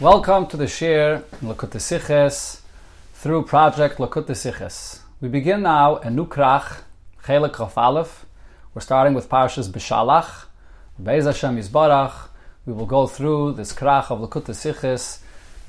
[0.00, 2.60] Welcome to the Shir Likkutei Sichos
[3.12, 5.00] through Project Likkutei Sichos.
[5.20, 6.80] We begin now a new krach,
[7.22, 8.26] Chelek Chaf Aleph.
[8.74, 10.46] We're starting with Parshas Beshalach.
[11.00, 12.28] Be'ez Hashem Yisbarach.
[12.66, 15.20] We will go through this krach of Likkutei Sichos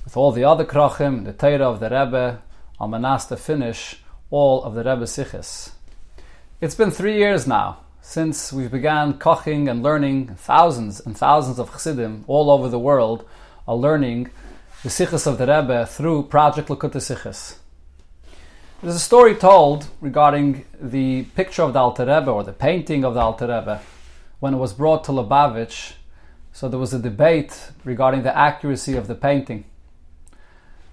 [0.05, 2.41] with all the other krachim, the Torah of the Rebbe,
[2.79, 4.01] on Manas to finish
[4.31, 5.71] all of the Rebbe Siches.
[6.59, 11.71] It's been three years now since we've began koching and learning thousands and thousands of
[11.71, 13.25] chassidim all over the world
[13.67, 14.29] are learning
[14.83, 17.57] the Sichos of the Rebbe through Project Likkutei Sichos.
[18.81, 23.13] There's a story told regarding the picture of the Alter Rebbe or the painting of
[23.13, 23.81] the Alter Rebbe
[24.41, 25.93] when it was brought to Lubavitch.
[26.51, 29.63] So there was a debate regarding the accuracy of the painting.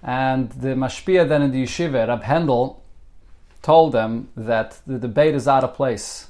[0.01, 2.77] And the mashpia then in the yeshiva, Rab Hendel,
[3.61, 6.27] told them that the debate is out of place.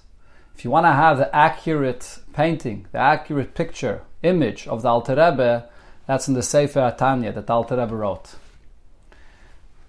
[0.56, 5.14] If you want to have the accurate painting, the accurate picture, image of the Alter
[5.14, 5.70] Rebbe,
[6.12, 8.36] that's in the Sefer Atanya that Alter Rebbe wrote.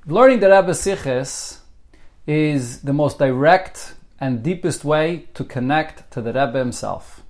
[0.07, 1.59] Learning the Rebbe Siches
[2.29, 7.25] is the most direct and deepest way to connect to the Rebbe himself.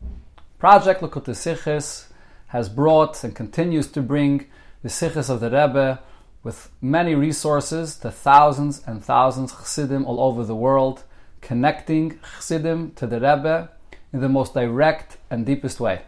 [0.58, 2.08] Project Likkutei Sichos
[2.48, 4.44] has brought and continues to bring
[4.82, 5.98] the Siches of the Rebbe
[6.42, 11.04] with many resources to thousands and thousands of Chassidim all over the world,
[11.40, 13.70] connecting Chassidim to the Rebbe
[14.12, 16.02] in the most direct and deepest way.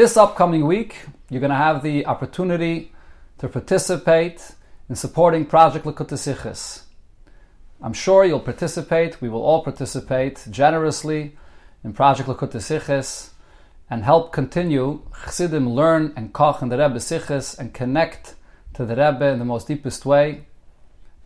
[0.00, 0.96] This upcoming week,
[1.28, 2.90] you're going to have the opportunity
[3.36, 4.52] to participate
[4.88, 6.84] in supporting Project Likkutei Sichos.
[7.82, 11.36] I'm sure you'll participate, we will all participate generously
[11.84, 13.32] in Project Likkutei Sichos
[13.90, 18.36] and help continue Chassidim learn and koch in the Rebbe Siches and connect
[18.72, 20.46] to the Rebbe in the most deepest way,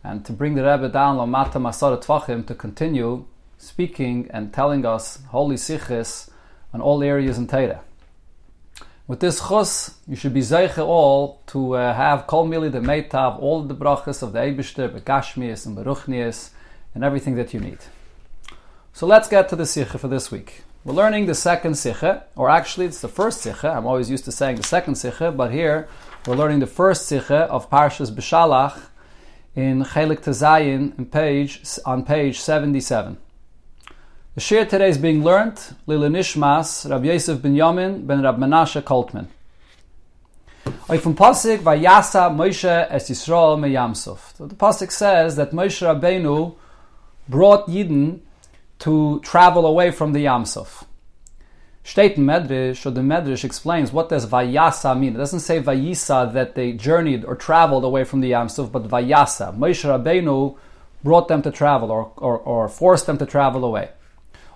[0.03, 3.25] and to bring the Rebbe down Lamata Masarat Tvachim to continue
[3.57, 6.29] speaking and telling us holy siches
[6.73, 7.79] on all areas in Torah.
[9.07, 13.39] With this chus, you should be zeiche all to uh, have kol mili the meitav,
[13.39, 16.49] all the brachas of the Eibishter, begashmias and beruchnias,
[16.95, 17.77] and everything that you need.
[18.93, 20.63] So let's get to the sikha for this week.
[20.83, 23.69] We're learning the second sikha, or actually it's the first sikha.
[23.69, 25.87] I'm always used to saying the second sikha, but here
[26.25, 28.87] we're learning the first sikha of Parshas Beshalach
[29.55, 30.93] in Chelik Tezayin
[31.85, 33.17] on page 77.
[34.35, 38.81] The shir today is being learned Lila Nishmas Rab Yosef ben Yamin ben Rab Menashe
[38.81, 39.27] Koltman.
[40.89, 43.73] Oy from Pasik Vayasa Moshe es Yisrael me.
[43.95, 46.53] So the Pasik says that Moshe Rabbeinu
[47.29, 48.19] brought Yidden
[48.79, 50.83] to travel away from the Yamsuf.
[51.85, 55.15] Steht in Medrash, or the Medrash explains what does Vayasa mean.
[55.15, 59.57] It doesn't say Vayisa that they journeyed or traveled away from the Yamsuf, but Vayasa.
[59.57, 60.57] Moshe Rabbeinu
[61.05, 63.91] brought them to travel or, or, or forced them to travel away.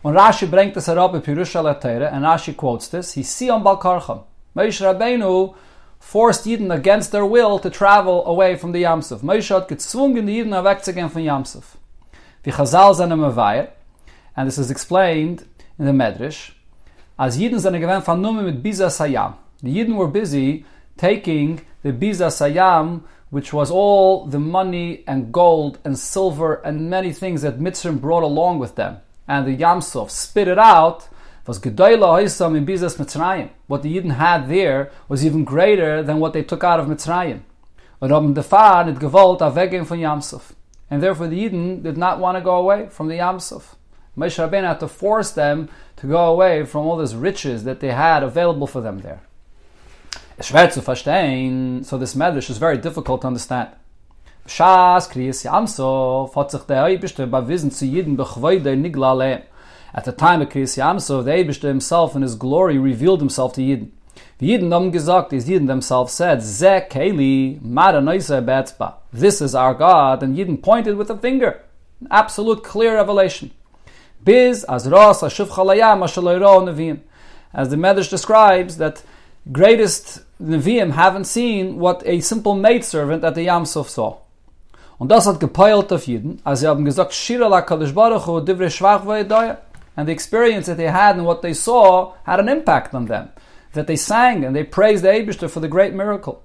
[0.01, 3.63] Und Rashi bringt das herab in Pirusha Leteire, and Rashi quotes this, he see on
[3.63, 4.23] Balkarcham.
[4.55, 5.53] Moshe Rabbeinu
[5.99, 9.19] forced Yidden against their will to travel away from the Yamsuf.
[9.19, 11.75] Moshe hat gezwungen die Yidden wegzugehen von Yamsuf.
[12.43, 13.71] Wie Chazal seine Mavayr,
[14.37, 15.45] and this is explained
[15.77, 16.53] in the Medrash,
[17.17, 19.35] as Yidden seine gewähnt von Nume mit Biza Sayam.
[19.61, 20.63] The Yidden were busy
[20.95, 27.11] taking the Biza Sayam, which was all the money and gold and silver and many
[27.11, 28.99] things that Mitzrayim brought along with them.
[29.29, 31.07] And the Yamsuf spit it out,
[31.45, 33.51] was Gedoyla Hoysam in Bizas Mitzrayim.
[33.67, 37.41] What the Yidden had there was even greater than what they took out of Mitzrayim.
[39.99, 40.53] Yamsuf.
[40.89, 43.75] And therefore the Yidden did not want to go away from the Yamsuf.
[44.17, 47.91] Moshe Rabbeinu had to force them to go away from all these riches that they
[47.91, 49.21] had available for them there.
[50.41, 53.69] so this medrash is very difficult to understand.
[55.43, 59.43] Yamsov hat sich der Eibishter bewiesen zu Yidden bechweide niglale.
[59.93, 63.61] At the time of Kriyas Yamsov, the Eibishter himself in his glory revealed himself to
[63.61, 63.91] Yidden.
[64.39, 68.95] The Yidden haben gesagt, as themselves said, Ze Keli, Mara Noisa Betzba.
[69.11, 71.61] This is our God, and Yidden pointed with a finger.
[72.09, 73.51] Absolute clear revelation.
[74.23, 76.03] Biz as ras chalayam.
[77.53, 79.03] As the Medrash describes that
[79.51, 84.17] greatest neviim haven't seen what a simple maidservant at the Yamsuf saw.
[84.99, 88.41] Und das hat gepeilt auf Jeden, als sie haben gesagt, Shira la Kadosh Baruch Hu
[88.41, 89.01] divre schwach
[89.95, 93.29] And the experience that they had and what they saw had an impact on them.
[93.73, 96.43] That they sang and they praised the Abishter for the great miracle.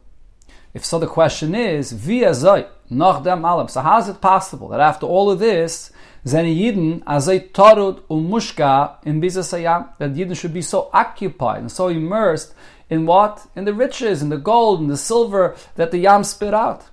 [0.73, 3.69] If so, the question is, via zay, nach dem alam.
[3.69, 5.91] So how is it possible that after all of this,
[6.25, 11.73] seine Yidden azay tarud und mushka in bizasayam, that Yidden should be so occupied and
[11.73, 12.55] so immersed
[12.89, 13.47] in what?
[13.57, 16.85] In the riches, in the gold, in the silver that the Yam spit out.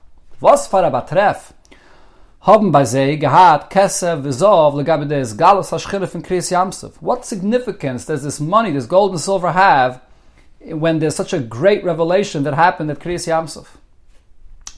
[0.41, 1.53] Was for a batref?
[2.41, 6.93] Haben bei sie gehad kesev v'zov legabe des galus hashchilif in Kriyas Yamsuf.
[6.99, 10.01] What significance does this money, this gold and silver have
[10.65, 13.67] when there's such a great revelation that happened at Kriyas Yamsuf.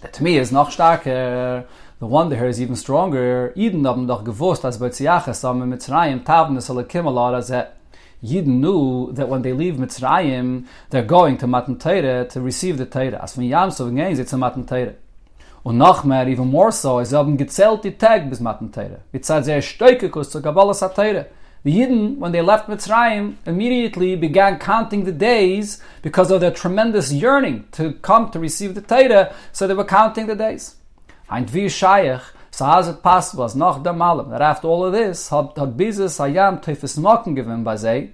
[0.02, 1.66] That to me is noch starker.
[2.00, 3.54] The wonder here is even stronger.
[3.56, 7.78] Eden haben doch gewusst, als bei Tziachas haben Mitzrayim tavne soll er kimmelar as that
[8.22, 12.86] Yidden knew that when they leave Mitzrayim, they're going to Matan Torah to receive the
[12.86, 13.22] Torah.
[13.24, 14.96] As von Yamsuf gehen sie zu Matan Torah.
[15.64, 19.00] Und noch mehr, even more so, sie haben gezählt die Tag bis Matan Torah.
[19.14, 21.26] Wie zeit sehr stoikikus zu Kabbalah Satayra.
[21.64, 27.14] The Yidden, when they left Mitzrayim, immediately began counting the days because of their tremendous
[27.14, 30.76] yearning to come to receive the Torah, so they were counting the days.
[31.30, 34.92] Ein wie Shayach, so is it possible, as noch der Malam, that after all of
[34.92, 38.10] this, hat, hat Bizes Hayam Teufes Mocken given by Zay,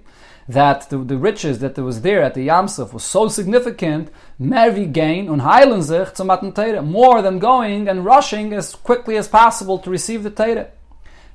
[0.52, 4.10] that the, the riches that was there at the Yamsuf was so significant,
[4.40, 6.52] Mervi gain und heilen sich zum Matan
[6.90, 10.68] more than going and rushing as quickly as possible to receive the Torah.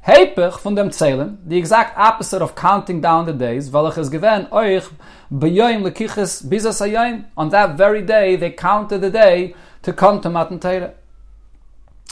[0.06, 4.48] Hepech von dem Zählen, the exact opposite of counting down the days, welch is given
[4.52, 4.84] euch
[5.32, 7.26] beyoim lekiches bizas hayim.
[7.36, 10.94] On that very day, they counted the day to come to Matan Torah.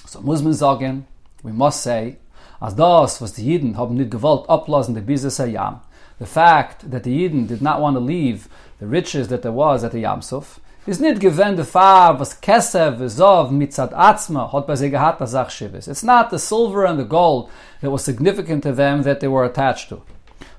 [0.07, 1.05] So muss man sagen,
[1.44, 2.17] we must say,
[2.61, 5.81] as das, was die Jiden haben nicht gewollt ablassen, the bizas hayam,
[6.19, 8.48] the fact that the Yidden did not want to leave
[8.80, 13.94] the riches that there was at the Yamsuf, is given the was kesev zov mitzad
[13.94, 17.50] atzma hot shivis it's not the silver and the gold
[17.80, 20.01] that was significant to them that they were attached to.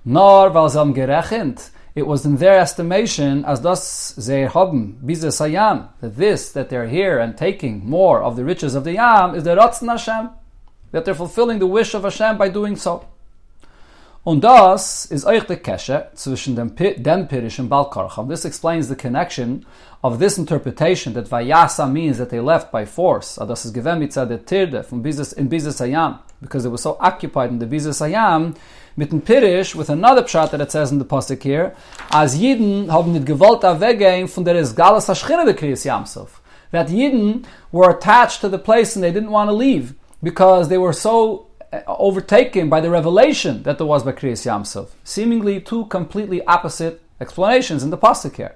[0.05, 6.17] Nor sie gerechnet it was in their estimation as das ze haben bize sayam that
[6.17, 9.55] this that they're here and taking more of the riches of the yam is the
[9.55, 10.31] ratzon Hashem
[10.93, 13.07] that they're fulfilling the wish of Hashem by doing so
[14.25, 18.27] Und das is euch der Keshe zwischen dem, dem Pirish and Balkarcham.
[18.27, 19.67] This explains the connection
[20.03, 23.37] of this interpretation that Vayasa means that they left by force.
[23.39, 26.79] Ah, Adas is given mitzad der Tirde from Bizas, in Bizas Ayam, because they were
[26.79, 28.57] so occupied in the Bizas Ayam,
[28.97, 31.77] mit dem Pirish, with another pshat that it says in the Pasuk here,
[32.11, 36.41] as Yidden haben nicht gewollt weggehen von der Esgalas Hashchina de Kriyas Yamsov.
[36.71, 39.93] That Yidden were attached to the place and they didn't want to leave,
[40.23, 41.44] because they were so
[41.75, 44.91] Uh, overtaken by the revelation that there was by Kriyas Yamsov.
[45.03, 48.55] Seemingly two completely opposite explanations in the pasuk here.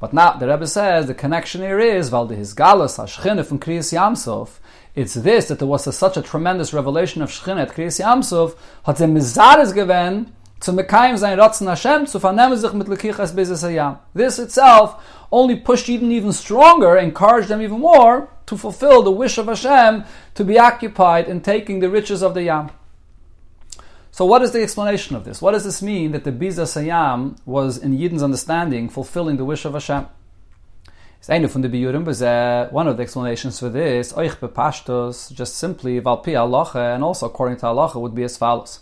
[0.00, 3.92] But now the Rebbe says the connection here is Valde his galus Hashchina from Kriyas
[3.92, 4.58] Yamsov.
[4.96, 8.56] It's this that there was a, such a tremendous revelation of Shechina at Kriyas Yamsov
[8.84, 13.62] hat ze Mizares given zu Mekayim sein Ratzen Hashem zu vernehmen sich mit Lekichas Bezes
[13.62, 13.98] Hayam.
[14.14, 14.96] This itself
[15.30, 20.04] only pushed Eden even stronger, encouraged them even more to fulfill the wish of Hashem
[20.34, 22.70] to be occupied in taking the riches of the Yam.
[24.10, 25.40] So, what is the explanation of this?
[25.40, 29.64] What does this mean that the Biza Sayam was, in Yidden's understanding, fulfilling the wish
[29.64, 30.08] of Hashem?
[31.28, 37.58] Uh, one of the explanations for this, bepashtos, just simply Valpi Allah, and also according
[37.58, 38.80] to Allah, would be as follows.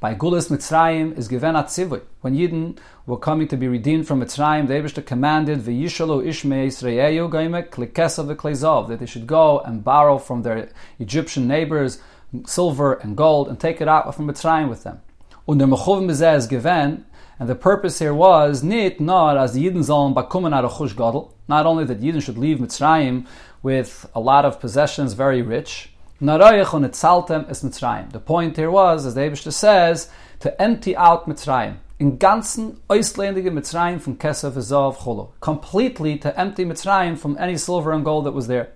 [0.00, 2.00] By Gulas Mitzrayim is given at Tzivui.
[2.22, 7.30] When Yidden were coming to be redeemed from Mitzrayim, the Abishta commanded V'yishalu Ishmei Yisraeyu
[7.30, 12.00] Gaimek Klikesa V'Klezov that they should go and borrow from their Egyptian neighbors
[12.46, 15.02] silver and gold and take it out from Mitzrayim with them.
[15.46, 17.04] Und der Mechuv is given,
[17.38, 20.96] and the purpose here was nit not as the Yidden sollen bakumen out of Chush
[20.96, 23.26] Gadol, not only that Yidden should leave Mitzrayim
[23.62, 30.10] with a lot of possessions, very rich, the point here was, as the Abishter says,
[30.40, 31.76] to empty out Mitzrayim.
[31.98, 35.32] In ganzen ausländische Mitzrayim from Kesef, Ezov, Cholo.
[35.40, 38.72] Completely to empty Mitzrayim from any silver and gold that was there.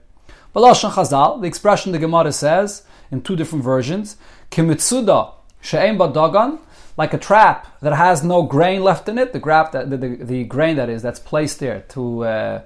[0.55, 4.17] Balashon Chazal, the expression the Gemara says, in two different versions,
[4.51, 6.61] Kimitsuda, She'em Badagan,
[6.97, 10.17] like a trap that has no grain left in it, the, grap that, the, the,
[10.17, 12.63] the grain that is, that's placed there to, uh,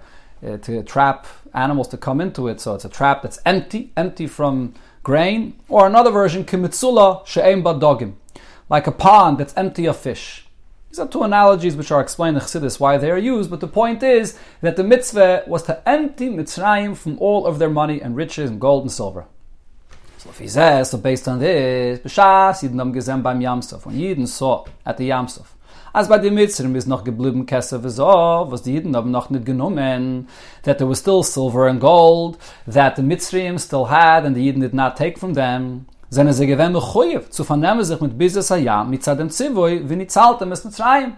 [0.46, 2.60] uh, to trap animals to come into it.
[2.60, 5.58] So it's a trap that's empty, empty from grain.
[5.68, 8.14] Or another version, kimitsula she'em badogim,
[8.68, 10.44] like a pond that's empty of fish.
[10.90, 13.68] These are two analogies which are explained in Chassidus why they are used, but the
[13.68, 18.16] point is that the mitzvah was to empty Mitzrayim from all of their money and
[18.16, 19.26] riches and gold and silver.
[20.16, 24.26] So if he says, so based on this, B'shas Yidden gesehen beim Yamsov, when Yidden
[24.26, 25.46] saw at the Yamsov,
[25.98, 29.44] As bei den Mitzrim ist noch geblieben Kesef Ezov, was die Jiden haben noch nicht
[29.44, 30.28] genommen,
[30.62, 32.38] that there was still silver and gold,
[32.72, 35.86] that the Mitzrim still had and the Jiden did not take from them.
[36.08, 40.12] Seine sie gewähnt mechuyev, zu vernehmen sich mit Bizes Hayam, mit Zadem Zivoi, wie nicht
[40.12, 41.14] zahlte es Mitzrayim.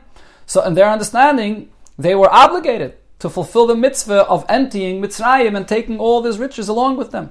[0.46, 1.68] So in their understanding,
[2.00, 6.70] they were obligated to fulfill the mitzvah of emptying Mitzrayim and taking all these riches
[6.70, 7.28] along with them.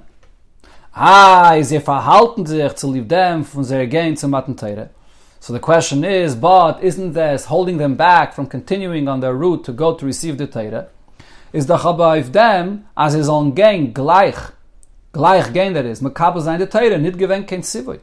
[0.94, 4.90] Ah, sie verhalten sich zu lieb dem von sehr gehen zum Mattenteire.
[5.40, 9.64] So the question is, but isn't this holding them back from continuing on their route
[9.64, 10.88] to go to receive the Torah?
[11.52, 14.52] Is the Chabaiv them as his own gang gleich
[15.12, 17.98] Gleich gain that is, makabel zayin the Torah, nit gewen sivui.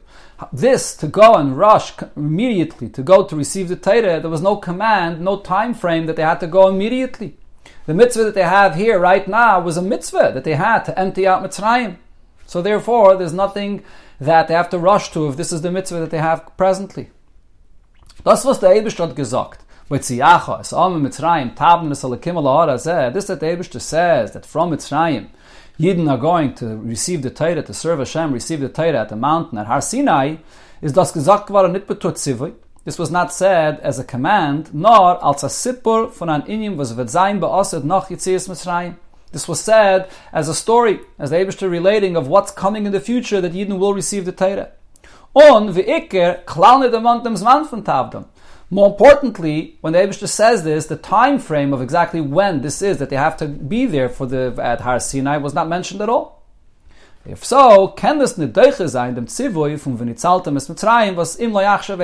[0.52, 4.56] This, to go and rush immediately, to go to receive the Torah, there was no
[4.56, 7.38] command, no time frame that they had to go immediately.
[7.86, 10.98] The mitzvah that they have here right now was a mitzvah that they had to
[10.98, 11.96] empty out Mitzrayim.
[12.44, 13.82] So therefore, there's nothing
[14.20, 17.08] that they have to rush to if this is the mitzvah that they have presently.
[18.24, 19.60] Das was der Eberst hat gesagt.
[19.88, 23.80] With Ziyacha, es am Mitzrayim, tabn es alakim er ala er, This that the Eberst
[23.80, 25.28] says that from Mitzrayim,
[25.78, 29.16] Yidden are going to receive the Torah, to serve Hashem, receive the Torah at the
[29.16, 30.36] mountain at Har Sinai,
[30.82, 35.22] is das gesagt geworden nicht betut zivui, this was not said as a command, nor
[35.22, 38.96] als a sippur von an inyim was wird sein beosset noch Yitzias Mitzrayim.
[39.30, 43.00] This was said as a story, as the Abishter relating of what's coming in the
[43.00, 44.72] future that Yidden will receive the Torah.
[45.34, 48.26] On v'iker klalne demont dem zman von Tavdom.
[48.70, 52.98] More importantly, when the Abishter says this, the time frame of exactly when this is
[52.98, 56.08] that they have to be there for the at Har Sinai was not mentioned at
[56.08, 56.42] all.
[57.24, 61.62] If so, can this nedoiche sein dem Zivui from v'nitzaltem es Mitzrayim was im lo
[61.62, 62.00] yachshav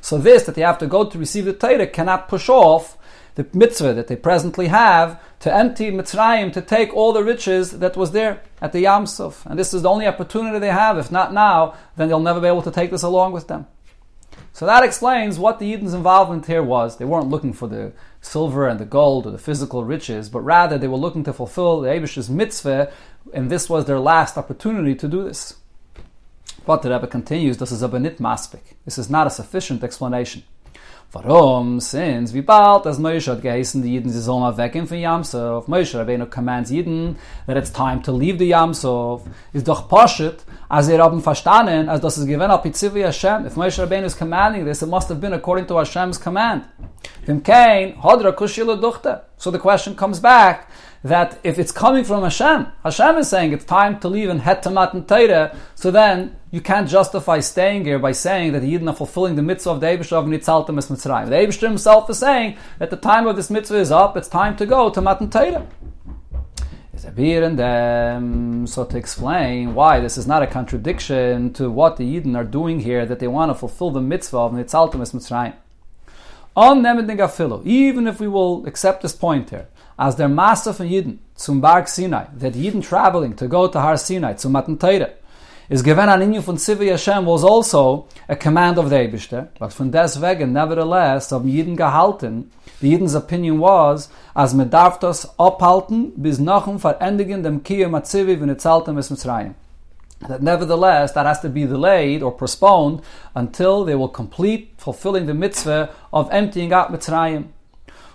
[0.00, 2.96] so this, that they have to go to receive the Torah, cannot push off
[3.34, 7.96] the mitzvah that they presently have to empty Mitzrayim, to take all the riches that
[7.96, 9.46] was there at the Yam Suf.
[9.46, 10.98] And this is the only opportunity they have.
[10.98, 13.66] If not now, then they'll never be able to take this along with them.
[14.52, 16.96] So that explains what the Eden's involvement here was.
[16.96, 20.76] They weren't looking for the silver and the gold or the physical riches, but rather
[20.76, 22.92] they were looking to fulfill the Abish's mitzvah,
[23.32, 25.56] and this was their last opportunity to do this.
[26.66, 28.74] But the Rebbe continues, this is a benit maspik.
[28.84, 30.42] This is not a sufficient explanation.
[31.12, 31.80] Warum?
[31.80, 35.66] Since wie bald as Moshe hat geheißen, die Jiden, sie sollen mal weggehen von Yamsov.
[35.66, 37.16] Moshe Rabbeinu commands Jiden
[37.48, 39.22] that it's time to leave the Yamsov.
[39.52, 43.44] Ist doch Poshet, as er haben verstanden, as das ist gewinn al Pitzivi Hashem.
[43.44, 46.62] If Moshe Rabbeinu is commanding this, it must have been according to Hashem's command.
[47.26, 49.22] Vim Kain, hodra kushila duchte.
[49.36, 50.68] So the question comes back,
[51.02, 54.62] that if it's coming from Hashem, Hashem is saying it's time to leave and head
[54.64, 58.90] to Matan Torah, so then you can't justify staying here by saying that the Yidden
[58.90, 61.28] are fulfilling the mitzvah of the Eibishter of Nitzaltem es Mitzrayim.
[61.28, 64.56] The Eibishter himself is saying that the time of this mitzvah is up, it's time
[64.56, 65.66] to go to Matan Torah.
[67.02, 72.36] And um, so to explain why this is not a contradiction to what the Yidden
[72.36, 75.54] are doing here, that they want to fulfill the mitzvah of Nitzaltem es Mitzrayim.
[76.56, 76.84] On
[77.64, 79.68] even if we will accept this point here,
[80.00, 83.98] as der Master von Yidden zum Berg Sinai, that Yidden traveling to go to Har
[83.98, 85.10] Sinai, to Matan Torah,
[85.68, 89.74] is given an inyan von Sivi Hashem was also a command of the Eibishter, but
[89.74, 92.46] von deswegen, nevertheless, of Yidden gehalten,
[92.80, 98.64] the Yidden's opinion was, as me abhalten, bis nachum verendigen dem Kiyam Atzivi, wenn es
[98.64, 99.54] altem es Mitzrayim.
[100.26, 103.02] That nevertheless, that has to be delayed or postponed
[103.34, 107.48] until they will complete fulfilling the mitzvah of emptying out Mitzrayim.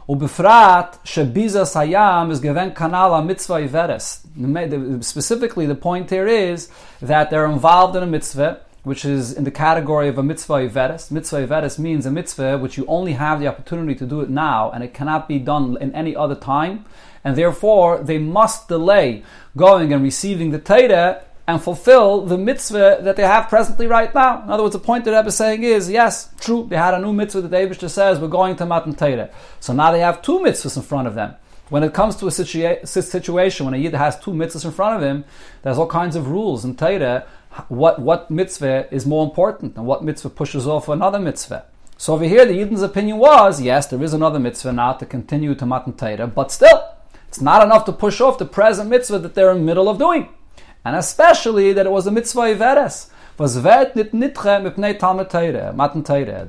[0.07, 5.03] Ubefrat shebiza sayam is given kanala mitzvah iveres.
[5.03, 6.69] Specifically, the point here is
[7.01, 11.09] that they're involved in a mitzvah which is in the category of a mitzvah iveres.
[11.09, 14.69] Mitzvah iveres means a mitzvah which you only have the opportunity to do it now,
[14.69, 16.85] and it cannot be done in any other time,
[17.23, 19.23] and therefore they must delay
[19.57, 24.41] going and receiving the Torah and fulfill the mitzvah that they have presently right now.
[24.43, 26.99] In other words, the point that Rebbe is saying is, yes, true, they had a
[26.99, 29.29] new mitzvah that David says, we're going to Matan Torah.
[29.59, 31.35] So now they have two mitzvahs in front of them.
[31.69, 34.97] When it comes to a situa- situation, when a Yid has two mitzvahs in front
[34.97, 35.25] of him,
[35.61, 37.27] there's all kinds of rules in Torah,
[37.67, 41.65] what, what mitzvah is more important and what mitzvah pushes off another mitzvah.
[41.97, 45.55] So over here, the Yidden's opinion was, yes, there is another mitzvah now to continue
[45.55, 46.83] to Matan Torah, but still,
[47.27, 49.97] it's not enough to push off the present mitzvah that they're in the middle of
[49.97, 50.29] doing
[50.85, 53.09] and especially that it was a mitzvah iveres.
[53.37, 53.43] The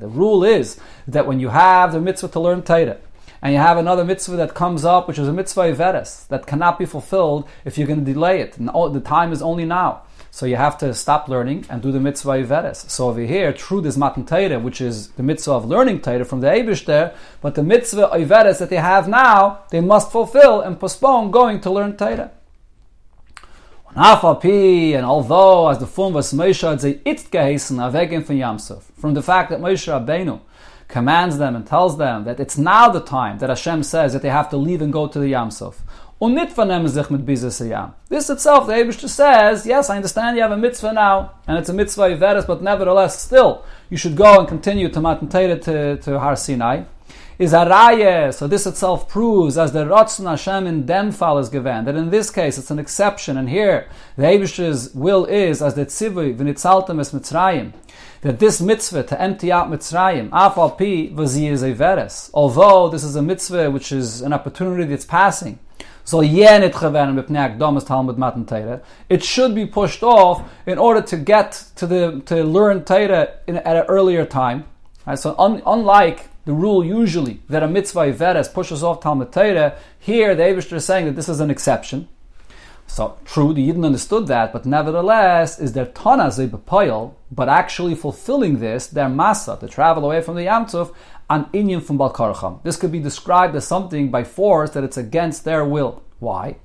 [0.07, 2.97] rule is that when you have the mitzvah to learn Torah,
[3.41, 6.79] and you have another mitzvah that comes up, which is a mitzvah iveres, that cannot
[6.79, 8.57] be fulfilled if you're going to delay it.
[8.57, 10.03] And the time is only now.
[10.31, 12.89] So you have to stop learning and do the mitzvah iveres.
[12.89, 16.41] So over here, true this matan Torah, which is the mitzvah of learning Torah from
[16.41, 20.79] the Abish there, but the mitzvah iveres that they have now, they must fulfill and
[20.79, 22.31] postpone going to learn Torah.
[23.99, 29.15] And although as the form was Moshe had say it's geheißen avegen von Yamsuf, from
[29.15, 30.39] the fact that Moshe Rabbeinu
[30.87, 34.29] commands them and tells them that it's now the time that Hashem says that they
[34.29, 35.77] have to leave and go to the Yamsuf.
[36.19, 36.57] This
[38.29, 41.73] itself, the Abishter says, yes, I understand you have a mitzvah now, and it's a
[41.73, 46.35] mitzvah Iveris, but nevertheless, still, you should go and continue to Matan to, to Har
[46.35, 46.83] Sinai
[47.37, 48.33] is a raya.
[48.33, 52.09] So this itself proves, as the Ratzon Hashem in dem fall is given, that in
[52.09, 56.99] this case it's an exception, and here the Abish's will is, as the Tzivui v'nitzaltem
[56.99, 57.73] es Mitzrayim,
[58.21, 62.29] that this mitzvah to empty out Mitzrayim, afal pi v'zi is a veres.
[62.33, 65.59] Although this is a mitzvah which is an opportunity that's passing,
[66.09, 66.21] So.
[66.21, 66.73] It
[69.23, 73.83] should be pushed off in order to get to the to learn Torah at an
[73.89, 74.63] earlier time.
[75.05, 75.19] Right?
[75.19, 80.33] So un, unlike the rule usually that a mitzvah iveres pushes off Talmud Torah, here
[80.33, 82.07] the Eibushter is saying that this is an exception.
[82.87, 88.59] So true, the Yidden understood that, but nevertheless, is their tana zebepoil, but actually fulfilling
[88.59, 90.95] this, their masa, to travel away from the Yamsuf,
[91.29, 92.63] an inyan from Balkarcham.
[92.63, 96.01] This could be described as something by force that it's against their will.
[96.19, 96.55] Why?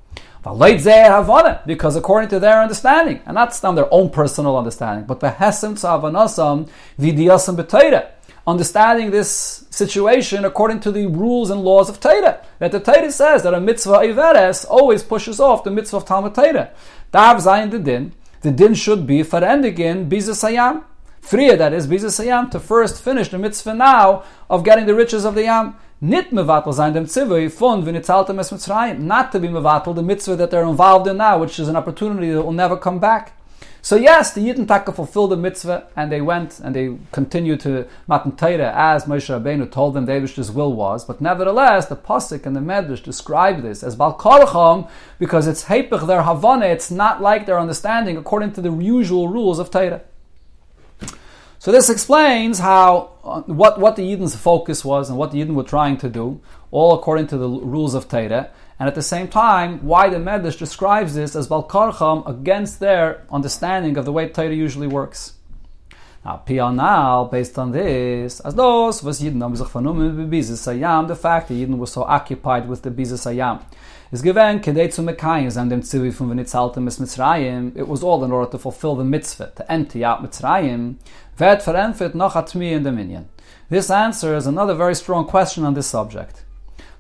[0.45, 5.75] Because according to their understanding, and that's not their own personal understanding, but the hesem
[5.75, 6.69] tzavanasam
[7.01, 8.11] vidiyasam b'teira,
[8.47, 12.45] understanding this situation according to the rules and laws of Torah.
[12.59, 16.35] That the Torah says that a mitzvah iveres always pushes off the mitzvah of Talmud.
[16.35, 18.13] Dav zayin the din.
[18.41, 20.85] The din should be farendigin bizasayam.
[21.21, 25.37] Friya, that is, bizasayam, to first finish the mitzvah now of getting the riches of
[25.37, 25.77] the yam.
[26.01, 28.99] Nit mevatel zayin dem tzivui fun v'nitzaltem es mitzrayim.
[28.99, 32.33] Not to be mevatel the mitzvah that they're involved in now, which is an opportunity
[32.33, 33.39] that will never come back.
[33.85, 37.89] So yes, the Yidden Taka fulfilled the mitzvah, and they went and they continued to
[38.07, 41.05] Matan Torah as Moshe Rabbeinu told them David's will was.
[41.05, 46.23] But nevertheless, the pasuk and the Medrash describe this as Balkarcham because it's Hepech their
[46.23, 46.67] Havana.
[46.67, 50.03] It's not like their understanding according to the usual rules of Torah.
[51.59, 55.55] So this explains how uh, what what the Yidden's focus was and what the Yidden
[55.55, 59.29] were trying to do, all according to the rules of Torah and at the same
[59.29, 64.55] time, why the Medrash describes this as Balkarcham against their understanding of the way Torah
[64.55, 65.35] usually works.
[66.25, 71.17] Now, now, based on this, as those was Yidden haben sich vernommen Bizis Ayam, the
[71.17, 73.61] fact that Yidden was so occupied with the Bizis Ayam.
[74.13, 78.23] Is given kedei zu Mekayim, and dem Tzivi from Venitzaltem is Mitzrayim, it was all
[78.23, 80.95] in order to fulfill the mitzvah, to empty out Mitzrayim,
[81.37, 83.29] vet verenfit noch atmi in minyan.
[83.69, 86.45] This answers another very strong question on this subject.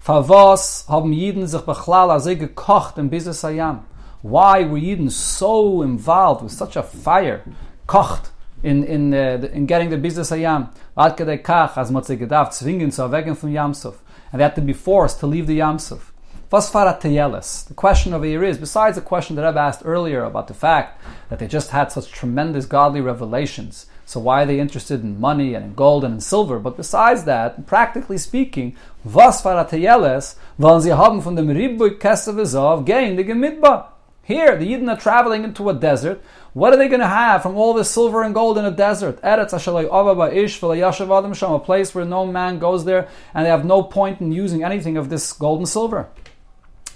[0.04, 3.84] Favos haben Jiden sich bechlal also gekocht im Business Ayam.
[4.22, 7.42] Why were Yidden so involved with such a fire,
[7.86, 8.32] kocht,
[8.64, 10.70] in, in, uh, the, in getting the business Ayam?
[10.96, 13.94] Ad kedei kach, as mot sie gedacht, zwingen zu erwecken from Yamsuf.
[14.32, 16.10] And they had to be forced to leave the Yamsuf.
[16.50, 17.68] Was farat teyeles?
[17.68, 21.00] The question over here is, besides the question that I've asked earlier about the fact
[21.30, 25.54] that they just had such tremendous godly revelations, so why are they interested in money
[25.54, 26.58] and in gold and in silver?
[26.58, 33.86] But besides that, practically speaking, was farateyeles, wollen sie haben von dem the Gemidba.
[34.24, 36.22] Here, the Yidden are traveling into a desert.
[36.52, 39.20] What are they going to have from all this silver and gold in a desert?
[39.22, 39.52] Eretz
[41.54, 44.96] a place where no man goes there, and they have no point in using anything
[44.96, 46.08] of this gold and silver.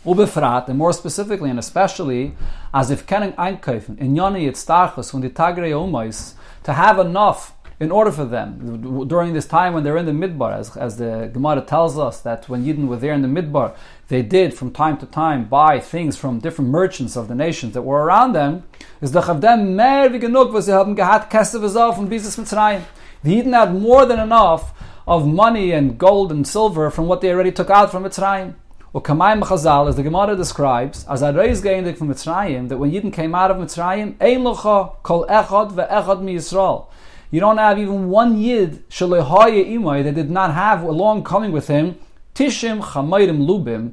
[0.05, 2.37] Ubefrat, and more specifically and especially,
[2.73, 6.36] as if kennen einkaufen in Yoni Yitztachus von die Tagre Umais,
[6.67, 10.53] to have enough in order for them during this time when they're in the midbar,
[10.53, 13.77] as, as the Gemara tells us that when Yidden were there in the midbar,
[14.09, 17.83] they did from time to time buy things from different merchants of the nations that
[17.83, 18.65] were around them.
[19.01, 19.21] Is the
[23.33, 24.73] Yidden had more than enough
[25.07, 28.55] of money and gold and silver from what they already took out from Mitzrayim.
[28.97, 32.91] Well, Kamayim Chazal, as the Gemara describes, as a reis gained from Mitzrayim, that when
[32.91, 36.87] Yidden came out of Mitzrayim, Ein locha kol echad ve'echad mi Yisrael.
[37.31, 41.69] You don't have even one Yid, Shalehoye Imay, that did not have along coming with
[41.69, 41.99] him,
[42.35, 43.93] Tishim Chamayrim Lubim,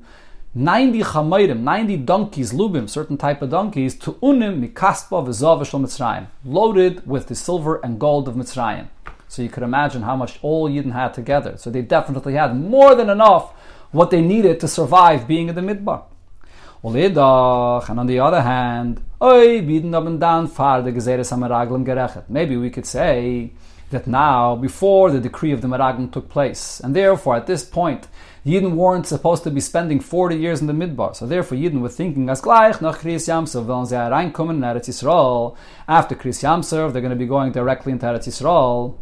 [0.55, 7.05] 90 Chamayrim, 90 donkeys, Lubim, certain type of donkeys, to Unim Mikaspa V'zav Mitzrayim, loaded
[7.05, 8.87] with the silver and gold of Mitzrayim.
[9.27, 11.57] So you could imagine how much all Yidden had together.
[11.57, 13.51] So they definitely had more than enough
[13.93, 16.03] what they needed to survive being in the midbar.
[16.85, 19.01] And on the other hand,
[22.29, 23.51] maybe we could say
[23.91, 28.09] that now, before the decree of the Meraglim took place, and therefore at this point,
[28.45, 31.15] Yidden weren't supposed to be spending 40 years in the Midbar.
[31.15, 34.89] So therefore Yidden were thinking, as gleich nach Kriyas Yamsov, wenn sie reinkommen in Eretz
[34.89, 35.55] Yisrael,
[35.87, 38.95] after Kriyas Yamsov, they're going to be going directly into Eretz Yisrael.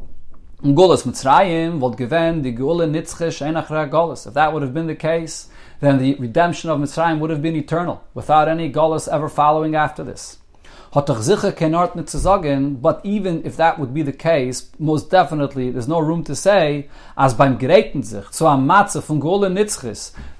[0.64, 4.28] Gulas Mitzrayim would given the Gula Nitzchish Einachra Gulas.
[4.28, 5.48] If that would have been the case,
[5.80, 10.04] then the redemption of Mitzrayim would have been eternal, without any Gulas ever following after
[10.04, 10.38] this.
[10.94, 11.10] But
[13.04, 17.34] even if that would be the case, most definitely there's no room to say, as
[17.34, 19.50] beim Gereiten sich, zu am Matze von Gula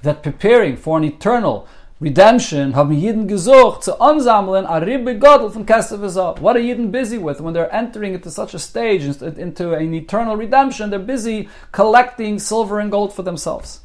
[0.02, 1.66] that preparing for an eternal
[2.02, 6.00] redemption haben Yidden gesucht zu ansammeln a Ribbe Godel von Kesef
[6.40, 10.36] What are Yidden busy with when they're entering into such a stage, into an eternal
[10.36, 10.90] redemption?
[10.90, 13.80] They're busy collecting silver and gold for themselves.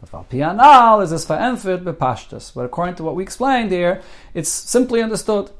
[0.00, 2.52] But Pianal is as verenfert bepashtas.
[2.52, 4.02] But according to what we explained here,
[4.34, 5.50] it's simply understood.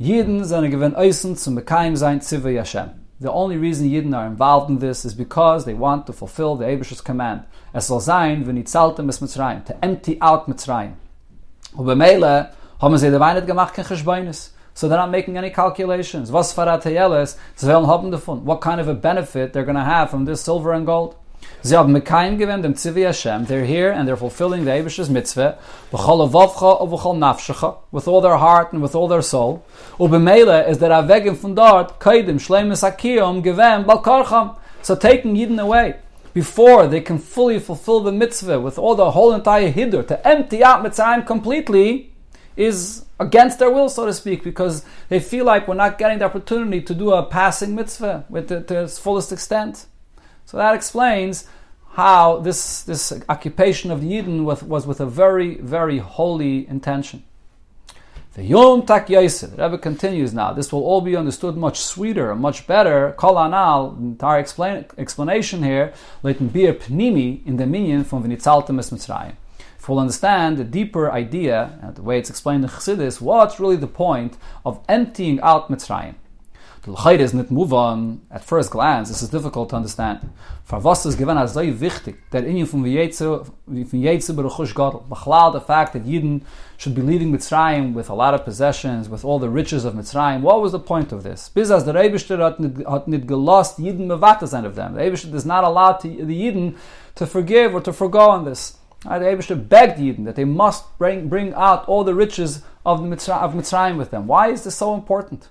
[0.00, 2.90] Yidden sind given Eisen zum Mekayim sein Tzivah Hashem.
[3.20, 6.66] The only reason Yidden are involved in this is because they want to fulfill the
[6.66, 7.44] Abish's command.
[7.74, 10.94] Es soll sein, wenn es Mitzrayim, to empty out Mitzrayim.
[11.76, 14.52] Und bei Meile haben sie dabei nicht gemacht, kein Geschbeines.
[14.76, 16.32] So they're not making any calculations.
[16.32, 18.44] Was sie wollen haben davon.
[18.44, 21.14] What kind of a benefit they're going to have from this silver and gold.
[21.62, 21.94] Sie haben
[22.38, 23.46] gewend dem Hashem.
[23.46, 25.58] They're here and they're fulfilling the Eibish's mitzvah.
[25.92, 26.80] Avavcha
[27.18, 27.76] nafshecha.
[27.92, 29.64] With all their heart and with all their soul.
[30.00, 34.56] U b'meile is der avegim von dort shleimus akiyom gewend balkarcham.
[34.82, 35.94] So taking Yidden away
[36.34, 40.62] before they can fully fulfill the mitzvah with all the whole entire hidur to empty
[40.62, 42.12] out Mitzrayim completely
[42.56, 46.24] is against their will, so to speak, because they feel like we're not getting the
[46.24, 49.86] opportunity to do a passing mitzvah with the, to its fullest extent.
[50.44, 51.48] So that explains
[51.92, 57.22] how this, this occupation of Yidden was, was with a very, very holy intention.
[58.34, 60.52] The Yom Tak Yosef, Rebbe continues now.
[60.52, 63.14] This will all be understood much sweeter and much better.
[63.16, 65.92] Kol Anal, entire explain, explanation here,
[66.24, 69.34] Leitin Bir Pnimi in the minion from V'nitzaltem Es Mitzrayim.
[69.78, 73.76] If we'll understand the deeper idea, and the way it's explained in Chassidus, what's really
[73.76, 76.16] the point of emptying out Mitzrayim?
[76.84, 79.08] The L'chayr is not move on at first glance.
[79.08, 80.30] This is difficult to understand.
[80.64, 84.74] For was is given as very wichtig that in you from V'yetze from Yetze Baruchush
[84.74, 85.06] Gadol.
[85.08, 86.42] B'chlal the fact that Yidden
[86.76, 90.42] should be leaving Mitzrayim with a lot of possessions, with all the riches of Mitzrayim.
[90.42, 91.48] What was the point of this?
[91.48, 94.92] Bis the Rebishter hat nit gelost Yidden mevatas of them.
[94.92, 96.76] The Rebishter does not allow the Yidden
[97.14, 98.76] to forgive or to forgo on this.
[99.06, 103.02] Right, the Rebishter begged Yidden that they must bring, bring out all the riches of,
[103.02, 104.26] the Mitzrayim, of Mitzrayim with them.
[104.26, 105.48] Why is this so important?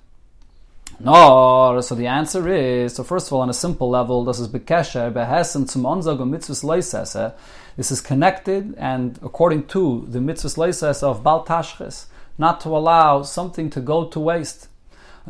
[0.99, 3.03] No, so the answer is so.
[3.03, 7.33] First of all, on a simple level, this is bekesher behesen zum onzag mitzvahs leisese.
[7.75, 12.05] This is connected and according to the mitzvahs leisese of bal tashchis,
[12.37, 14.67] not to allow something to go to waste.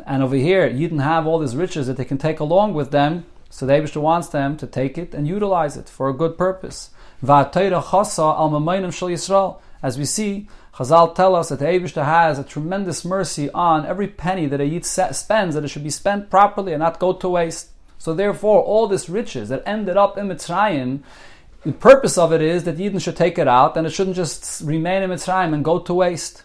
[0.06, 2.90] And over here, you didn't have all these riches that they can take along with
[2.90, 3.24] them.
[3.48, 6.90] So the Abishah wants them to take it and utilize it for a good purpose.
[9.84, 14.08] As we see, Chazal tell us that the Eibushter has a tremendous mercy on every
[14.08, 17.28] penny that a Yid spends, that it should be spent properly and not go to
[17.28, 17.70] waste.
[17.96, 21.02] So therefore, all this riches that ended up in Mitzrayim,
[21.64, 24.62] the purpose of it is that Yidden should take it out and it shouldn't just
[24.62, 26.42] remain in Mitzrayim and go to waste.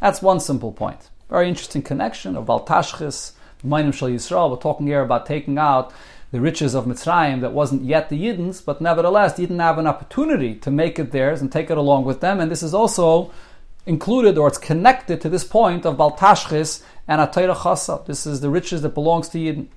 [0.00, 1.08] That's one simple point.
[1.30, 3.32] Very interesting connection of Baltashchis,
[3.64, 4.50] Mainim Shal Yisrael.
[4.50, 5.94] We're talking here about taking out
[6.30, 10.54] the riches of Mitzrayim that wasn't yet the Yidden's, but nevertheless, Yidden have an opportunity
[10.56, 12.38] to make it theirs and take it along with them.
[12.38, 13.32] And this is also
[13.86, 18.04] included or it's connected to this point of Baltashchis and Atayra Chasa.
[18.06, 19.68] This is the riches that belongs to Yidden.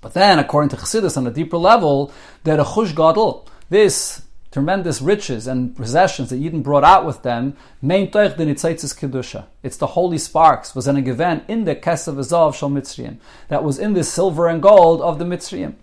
[0.00, 2.12] But then, according to Chassidus, on a deeper level,
[2.44, 8.10] the Rechush Gadol, this tremendous riches and possessions that Yidden brought out with them, main
[8.10, 9.44] toich den kedusha.
[9.62, 13.78] It's the holy sparks was an event in the Kesav Azov Shal Mitzrayim that was
[13.78, 15.74] in the silver and gold of the Mitzrayim.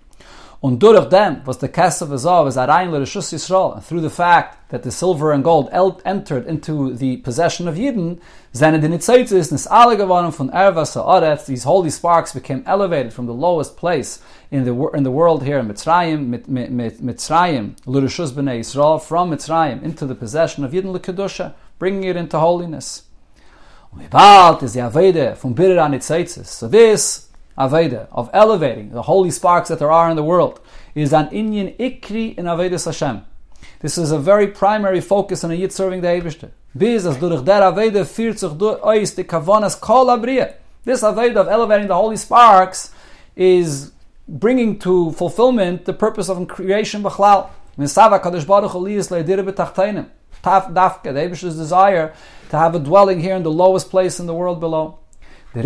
[0.63, 4.69] Und durch dem, was the Kesef Azov is Arayin L'Rishus Yisrael, and through the fact
[4.69, 5.69] that the silver and gold
[6.05, 8.21] entered into the possession of Yidden,
[8.53, 13.33] seine Dinitzaitis nis alle gewonnen von Erva Sa'aretz, these holy sparks became elevated from the
[13.33, 14.21] lowest place
[14.51, 19.01] in the, in the world here in Mitzrayim, mit, mit, mit, Mitzrayim, L'Rishus B'nai Yisrael,
[19.01, 23.03] from Mitzrayim into the possession of Yidden L'Kedusha, bringing it into holiness.
[26.45, 30.59] So this Aveda, of elevating the holy sparks that there are in the world,
[30.95, 33.25] is an Inyan Ikri in Avedas Hashem.
[33.79, 36.51] This is a very primary focus on a Yid serving the Eibishter.
[36.75, 40.55] Biz as durch der Aveda führt sich ois die Kavanas kol abriya.
[40.83, 42.91] This Aveda of elevating the holy sparks
[43.35, 43.91] is
[44.27, 47.49] bringing to fulfillment the purpose of creation b'chlal.
[47.77, 50.07] Misava Kadosh Baruch Hu liyis le'edir b'tachteinim.
[50.43, 52.13] Taf dafke, the Eibishter's desire
[52.49, 54.99] to have a dwelling here in the lowest place in the world below.
[55.53, 55.61] The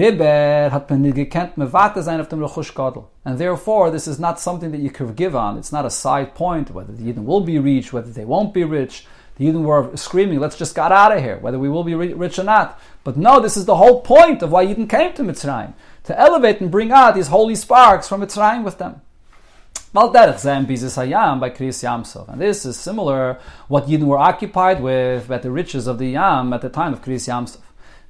[1.32, 1.72] hat man
[2.04, 3.10] sein auf dem Rechush Gadol.
[3.24, 5.58] And therefore, this is not something that you could give on.
[5.58, 8.66] It's not a side point, whether the Yidden will be rich, whether they won't be
[8.66, 9.06] rich.
[9.38, 12.38] The Yidden were screaming, let's just get out of here, whether we will be rich
[12.38, 12.78] or not.
[13.06, 15.74] But no, this is the whole point of why Yidden came to Mitzrayim,
[16.04, 19.02] to elevate and bring out these holy sparks from Mitzrayim with them.
[19.94, 20.08] By
[21.50, 22.28] Kriyas Yamsov.
[22.28, 26.52] And this is similar what Yidden were occupied with, with the riches of the Yam
[26.52, 27.60] at the time of Kriyas Yamsov.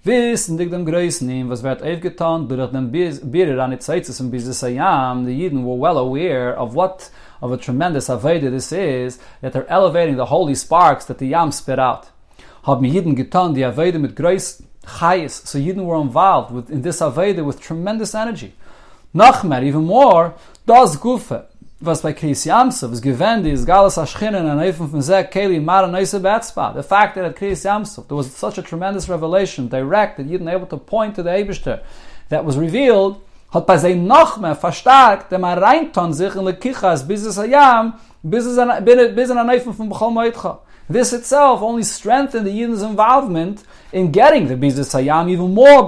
[0.03, 4.31] Wissen dik dem Größen ihm, was wird aufgetan durch den Birer an die Zeitzes und
[4.31, 9.19] bis Ayam, the Yidden were well aware of what of a tremendous Aveda this is,
[9.41, 12.07] that they're elevating the holy sparks that the Yam spit out.
[12.63, 14.63] Haben Yidden getan die Aveda mit Größ
[14.99, 18.53] Chayes, so Yidden were involved with, in this Aveda with tremendous energy.
[19.13, 21.46] Noch mehr, even more, das Gufe,
[21.79, 25.87] was bei Kris Yamsa was gewend is Galas Ashchinen and Eifen from Zek Keli Mara
[25.87, 26.73] Neise Betzpa.
[26.73, 30.39] The fact that at Kris Yamsa there was such a tremendous revelation, direct, that you
[30.39, 31.81] didn't able to point to the Eibishter
[32.29, 33.21] that was revealed,
[33.53, 37.93] hat bei sein noch mehr verstärkt, der man reinton sich in Lekichas bis es Ayam,
[38.23, 40.59] bis es an Eifen von Bechol Moitcha.
[40.89, 45.84] This itself only strengthened the Yidden's involvement in getting the Bizis Hayam even more,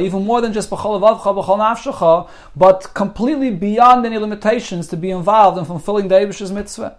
[0.00, 5.58] even more than just B'chol Avavcha, B'chol but completely beyond any limitations to be involved
[5.58, 6.96] in fulfilling the Abish's mitzvah.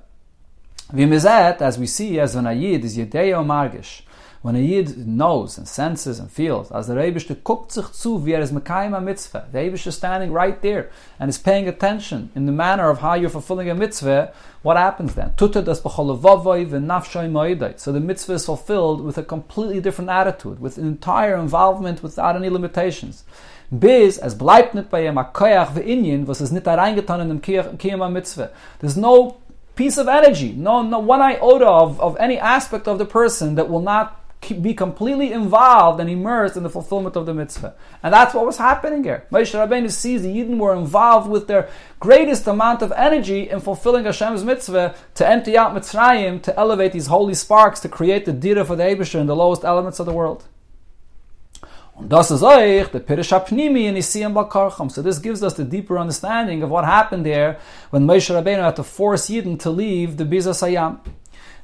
[0.93, 4.01] V'mizet, as we see, as an Ayid is Yedeo Margish.
[4.45, 8.33] When a Yid knows and senses and feels, as the Rebishter guckt sich zu, wie
[8.33, 12.45] er is Mekayim mitzvah, the Rebishter is standing right there and is paying attention in
[12.45, 14.31] the manner of how you're fulfilling a mitzvah,
[14.61, 15.33] what happens then?
[15.35, 15.47] So
[17.91, 22.51] the mitzvah is fulfilled with a completely different attitude, with an entire involvement without any
[22.51, 23.23] limitations.
[23.71, 28.51] Bis as bleibt nicht bei ihm a ve'inyin, was is nicht reingetan in dem mitzvah.
[28.77, 29.37] There's no
[29.75, 33.67] piece of energy, no, no one iota of, of any aspect of the person that
[33.67, 34.21] will not
[34.61, 37.73] be completely involved and immersed in the fulfillment of the mitzvah.
[38.03, 39.25] And that's what was happening here.
[39.31, 41.69] Moshe Rabbeinu sees the Yidden were involved with their
[41.99, 47.07] greatest amount of energy in fulfilling Hashem's mitzvah to empty out Mitzrayim, to elevate these
[47.07, 50.13] holy sparks, to create the dira for the Abishah in the lowest elements of the
[50.13, 50.45] world.
[51.97, 54.91] Und das ist euch der Pirish Isiyam Bakarcham.
[54.91, 57.57] So this gives us the deeper understanding of what happened there
[57.89, 60.99] when Moshe Rabbeinu had to force Yidden to leave the Biza Sayam.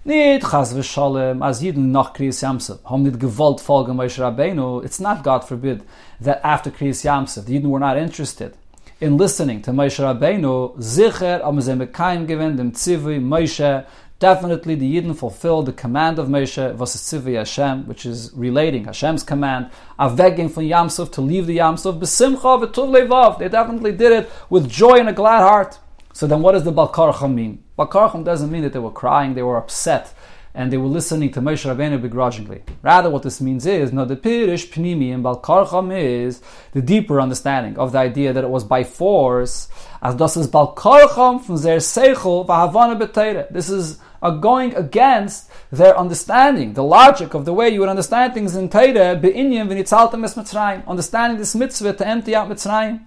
[0.03, 4.99] Nit chas v'shalem, as Yidden nach Kriyas Yamsef, haben nit gewollt folgen Moshe Rabbeinu, it's
[4.99, 5.83] not, God forbid,
[6.19, 8.57] that after Kriyas Yamsef, the Yidden were not interested
[8.99, 13.85] in listening to Moshe Rabbeinu, zicher am ze mekayim gewend dem Tzivui Moshe,
[14.17, 19.21] definitely the Yidden fulfilled the command of Moshe, was Tzivui Hashem, which is relating Hashem's
[19.21, 24.31] command, aveging from Yamsuf to leave the Yamsuf, besimcha v'tuv levav, they definitely did it
[24.49, 25.77] with joy and a glad heart.
[26.13, 27.63] So then what does the Balkarcham mean?
[27.82, 30.13] Balkarcham doesn't mean that they were crying, they were upset,
[30.54, 32.62] and they were listening to Moshe Rabbeinu begrudgingly.
[32.82, 36.41] Rather, what this means is, no, the Pirish Pnimi in Balkarcham is
[36.74, 39.70] the deeper understanding of the idea that it was by force,
[40.02, 43.52] as das is Balkarcham from their Seichel v'havana b'teire.
[43.52, 48.34] This is a going against their understanding, the logic of the way you would understand
[48.34, 53.06] things in Teire, be'inyam v'nitzaltem es Mitzrayim, understanding this mitzvah to empty out Mitzrayim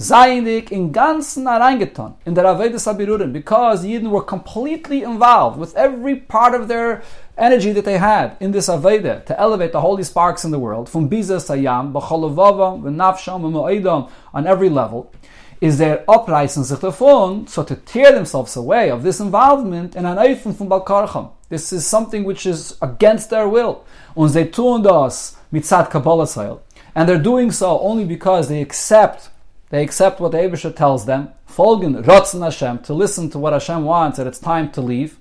[0.00, 5.76] seien in ganzen reingetan in der Avedes Abirurim because the Yidden were completely involved with
[5.76, 7.02] every part of their
[7.36, 10.88] energy that they had in this Aveda to elevate the holy sparks in the world
[10.88, 15.12] from Biza Sayam, B'cholovava, V'nafsham, V'mo'edam on every level
[15.60, 20.66] is their uprising sich so to tear themselves away of this involvement in an from
[20.66, 21.30] Balkarcham.
[21.50, 23.84] This is something which is against their will.
[24.16, 26.60] Und sie tun das mitzat Kabbalah
[26.94, 29.28] And they're doing so only because they accept
[29.70, 33.84] they accept what the Abisha tells them, folgen Ratzon Hashem, to listen to what Hashem
[33.84, 35.18] wants, that it's time to leave.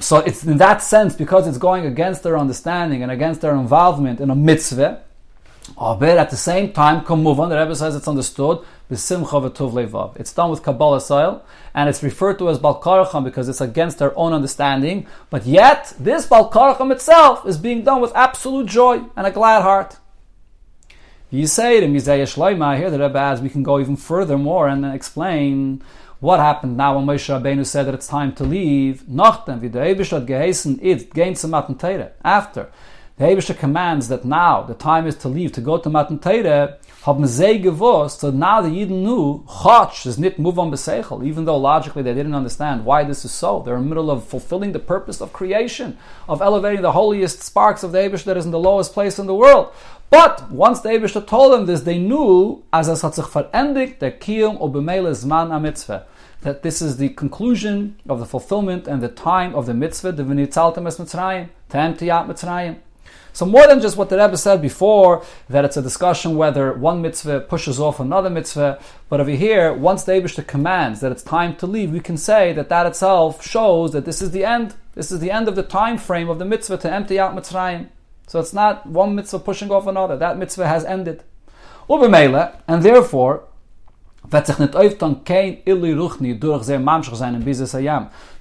[0.00, 4.20] So it's in that sense, because it's going against their understanding and against their involvement
[4.20, 5.02] in a mitzvah,
[5.76, 7.50] but at the same time, come move on.
[7.50, 8.64] The Rebbe says it's understood.
[8.90, 9.20] It's done
[10.50, 15.06] with Kabbalah soil, and it's referred to as Balkaracham because it's against their own understanding.
[15.28, 19.98] But yet, this Balkaracham itself is being done with absolute joy and a glad heart.
[21.30, 24.66] You say in Mizayah Shloima, here the Rebbe adds, we can go even further more
[24.66, 25.82] and explain
[26.20, 29.02] what happened now when Moshe Rabbeinu said that it's time to leave.
[29.06, 31.76] Nachdem, hat geheißen, it, gehen zum Matan
[32.24, 32.70] After,
[33.18, 36.18] the Ebesh commands that now the time is to leave, to go to Matan
[37.08, 41.46] haben sie gewusst, so now the Yidden knew, Chotch is nit move on beseichel, even
[41.46, 43.62] though logically they didn't understand why this is so.
[43.64, 45.96] They're in the middle of fulfilling the purpose of creation,
[46.28, 49.26] of elevating the holiest sparks of the Ebesh that is in the lowest place in
[49.26, 49.72] the world.
[50.10, 54.12] But once the Eibishter told them this, they knew, as es hat sich verendigt, der
[54.12, 56.04] Kiyum obemele Zman mitzvah
[56.42, 60.22] that this is the conclusion of the fulfillment and the time of the mitzvah, the
[60.22, 62.76] v'nitzaltem es Mitzrayim, empty Mitzrayim.
[63.38, 67.00] So more than just what the Rebbe said before, that it's a discussion whether one
[67.00, 71.54] mitzvah pushes off another mitzvah, but over here, once the Eibishter commands that it's time
[71.58, 74.74] to leave, we can say that that itself shows that this is the end.
[74.96, 77.90] This is the end of the time frame of the mitzvah to empty out Mitzrayim.
[78.26, 80.16] So it's not one mitzvah pushing off another.
[80.16, 81.22] That mitzvah has ended.
[81.88, 83.44] And therefore,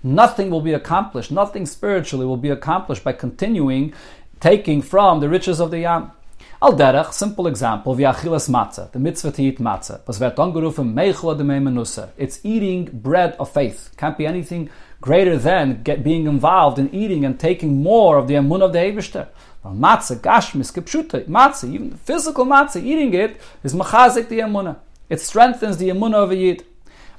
[0.04, 3.94] Nothing will be accomplished, nothing spiritually will be accomplished by continuing
[4.40, 6.12] taking from the riches of the Yam.
[6.60, 10.06] Al derech, simple example, via achilas matzah, the mitzvah to eat matzah.
[10.08, 12.10] Was wird angerufen, menusa.
[12.18, 13.92] It's eating bread of faith.
[13.96, 18.34] Can't be anything greater than get, being involved in eating and taking more of the
[18.34, 19.28] amun of the Eibishter.
[19.64, 24.78] Matzah, gashmis, kipshuta, matzah, even physical matzah, eating it is machazik the emunah.
[25.10, 26.66] It strengthens the emunah of a yid.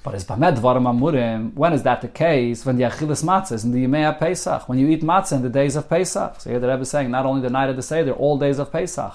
[0.08, 2.64] But is bamed varam amurim, when is that the case?
[2.64, 5.50] When the achilas matzah is in the Yemei Pesach, when you eat matzah in the
[5.50, 6.40] days of Pesach.
[6.40, 8.58] So here the Rebbe is saying, not only the night of the Seder, all days
[8.58, 9.12] of Pesach.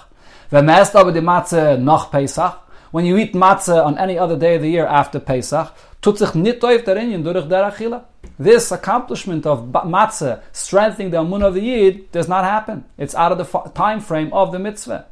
[0.50, 2.60] The matzah noch Pesach,
[2.92, 6.32] when you eat matzah on any other day of the year after Pesach, tut sich
[6.36, 8.04] nit durch der Achila.
[8.38, 12.84] this accomplishment of matzah, strengthening the amun of the yid, does not happen.
[12.98, 15.06] It's out of the time frame of the mitzvah.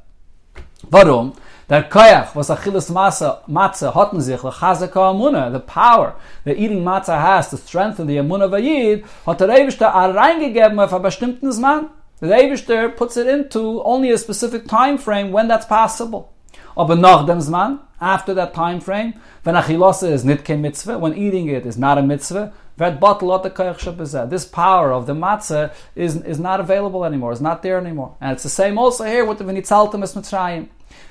[0.90, 1.32] Warum?
[1.68, 6.14] Der Koyach, was Achilles Matzah, matzah hatten sich, lechazaka amuna, the power
[6.44, 10.78] that eating matzah has to strengthen the amun of a yid, hat der Eibishter reingegeben
[10.78, 11.88] auf ein bestimmten Zman.
[12.20, 16.28] The Eibishter puts it into only a specific time frame when that's possible.
[16.76, 19.14] Aber nach dem Zman, after that time frame,
[19.44, 25.06] when achilose is nit mitzvah, when eating it is not a mitzvah, this power of
[25.06, 28.16] the matzah is, is not available anymore, is not there anymore.
[28.20, 30.68] And it's the same also here with the Vinitzaltim Mitzrayim.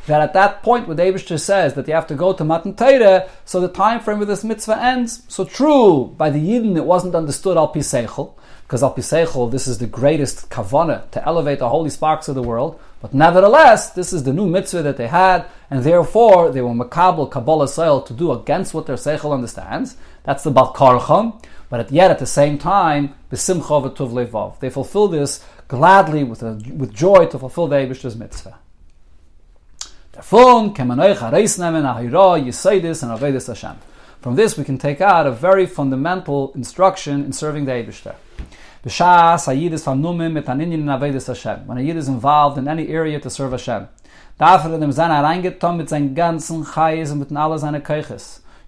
[0.08, 3.30] That at that point, what the says that you have to go to Matan Torah,
[3.46, 5.24] so the time frame of this mitzvah ends.
[5.28, 9.78] So true, by the Yidden it wasn't understood al Piseichel, because al Piseichel, this is
[9.78, 12.80] the greatest kavana to elevate the holy sparks of the world.
[13.02, 17.30] But nevertheless, this is the new mitzvah that they had, and therefore they were makabel
[17.30, 19.98] Kabbalah soil to do against what their seichel understands.
[20.24, 21.44] That's the balkarcham.
[21.70, 24.60] But yet at the same time, b'simcha v'tuv levav.
[24.60, 28.58] They fulfill this gladly with, a, with joy to fulfill the Eibushter's mitzvah.
[34.22, 38.16] From this we can take out a very fundamental instruction in serving the Eibishter.
[41.66, 43.88] When a Yid is involved in any area to serve Hashem,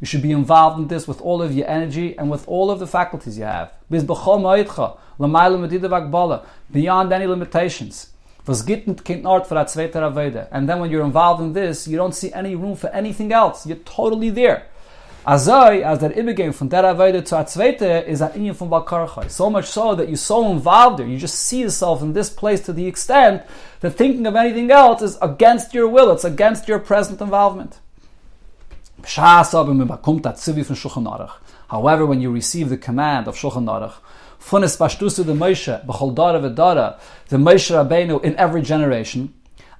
[0.03, 2.77] you should be involved in this with all of your energy and with all of
[2.77, 3.71] the faculties you have.
[3.89, 4.25] Beyond
[7.13, 8.09] any limitations.
[8.45, 8.57] And
[10.67, 13.65] then when you're involved in this, you don't see any room for anything else.
[13.65, 14.67] You're totally there.
[15.25, 16.17] Azai, as that
[16.51, 16.67] from
[17.21, 17.37] to
[18.05, 19.29] is an from.
[19.29, 22.59] So much so that you're so involved there, you just see yourself in this place
[22.65, 23.43] to the extent
[23.79, 27.79] that thinking of anything else is against your will, it's against your present involvement.
[31.67, 33.93] However, when you receive the command of Shulchan Aruch,
[34.39, 39.33] Funis Pashtusu the Moshe, B'chol Dara V'Dara, the Moshe Rabbeinu in every generation,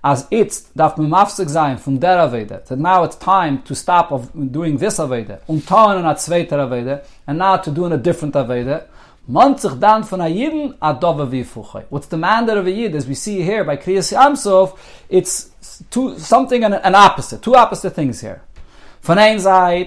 [0.04, 4.30] as it's daf memafsik sein from der Aveda, that now it's time to stop of
[4.52, 8.88] doing this Aveda, und tauen an zweiter Aveda, and now to do a different Aveda,
[9.28, 11.86] man sich dann von a Yidin adova vifuchay.
[11.90, 15.52] What's demanded of a Yid, as we see here by Kriyas Yamsuf, it's
[15.90, 18.42] two, something and an opposite, two opposite things here.
[19.06, 19.38] Von ein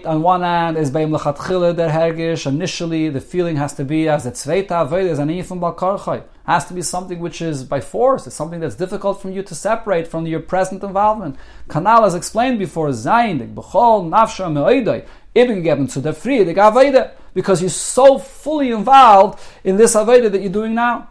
[0.04, 4.24] on one hand, is beim Lechatchille der Hergish, initially the feeling has to be as
[4.24, 6.22] the Zweite Aveda is an Ifan Balkarchai.
[6.44, 9.54] Has to be something which is by force, it's something that's difficult from you to
[9.54, 11.36] separate from your present involvement.
[11.66, 17.62] Kanal as explained before, Zayin, the Bechol, Nafsha, Me'oidoi, gegeben zu der Friede, Aveda, because
[17.62, 21.08] you're so fully involved in this Aveda that you're doing now.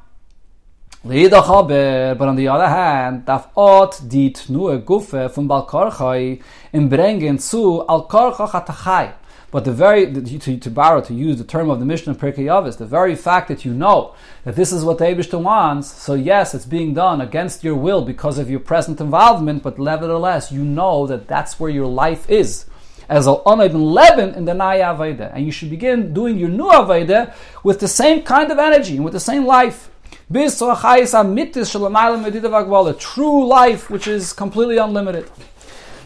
[1.08, 6.42] But on the other hand, darf ot dit nur gufe von Balkarchai
[6.74, 9.10] in bringen zu Alkarchach atachai.
[9.10, 9.16] Er
[9.52, 12.78] but the very, to, to borrow, to use the term of the Mishnah Pirkei Avos,
[12.78, 14.14] the very fact that you know
[14.44, 18.02] that this is what the Abishta wants, so yes, it's being done against your will
[18.02, 22.66] because of your present involvement, but nevertheless, you know that that's where your life is.
[23.08, 25.32] As al ibn Levin in the Naya Aveda.
[25.34, 29.06] And you should begin doing your new Aveda with the same kind of energy and
[29.06, 29.90] with the same life.
[32.98, 35.26] True life, which is completely unlimited.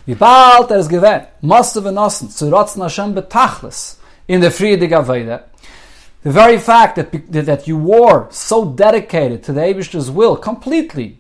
[0.05, 0.87] Wie bald er es
[4.27, 5.43] in der Friedig Aveda,
[6.23, 7.11] the very fact that,
[7.45, 11.19] that you were so dedicated to the Eibishter's will completely,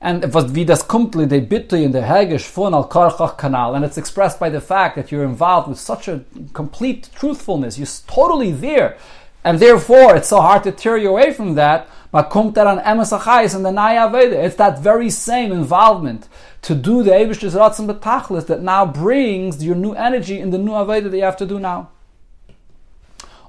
[0.00, 4.60] and was wie in der Hegesh von al Karchach Kanal, and it's expressed by the
[4.60, 8.96] fact that you're involved with such a complete truthfulness, you're totally there,
[9.42, 11.88] and therefore it's so hard to tear you away from that,
[12.24, 14.44] kommt er an Emes Achayis and the Naya Veda.
[14.44, 16.28] It's that very same involvement
[16.62, 20.72] to do the Eibishter's Ratzon Betachlis that now brings your new energy in the new
[20.72, 21.88] Aveda that you have to do now.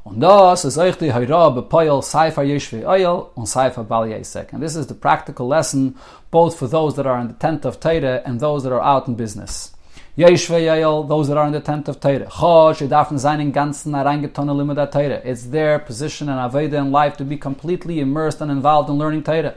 [0.03, 4.53] Und das ist euch die Heira bepoil Seifer Yeshvi Oil und Seifer Bal Yesek.
[4.53, 5.95] And this is the practical lesson
[6.32, 9.08] both for those that are in the tent of Teire and those that are out
[9.08, 9.77] in business.
[10.17, 12.27] Yeshve those that are in the tent of Teire.
[12.27, 15.21] Chosh, in Teire.
[15.23, 19.21] It's their position and Aveda in life to be completely immersed and involved in learning
[19.21, 19.53] Teire.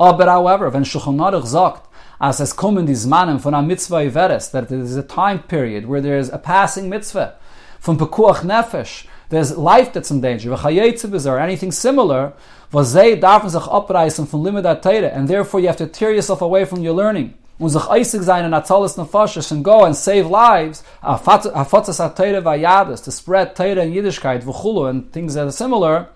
[0.00, 4.50] Aber however, when Shulchan Aruch sagt, as es kommen die Zmanim von a mitzvah iveres,
[4.52, 7.34] that there is a time period where there is a passing mitzvah,
[7.78, 12.32] from pekuach nefesh, there's life that's in danger, or anything similar,
[12.72, 16.80] was they darfen sich limud Teire, and therefore you have to tear yourself away from
[16.80, 23.02] your learning und sich eisig sein in and go and save lives, afatzas ha-teire vayadis,
[23.04, 26.08] to spread teire in Yiddishkeit, v'chulu, and things that are similar,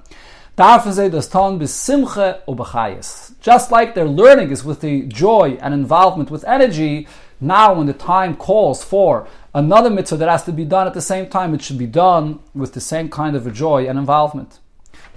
[0.56, 3.34] darfen sie das tun bis simche ubachayis.
[3.40, 7.06] Just like their learning is with the joy and involvement with energy,
[7.40, 11.02] now when the time calls for another mitzvah that has to be done at the
[11.02, 14.58] same time, it should be done with the same kind of a joy and involvement.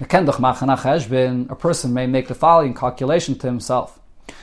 [0.00, 3.99] A person may make the following calculation to himself.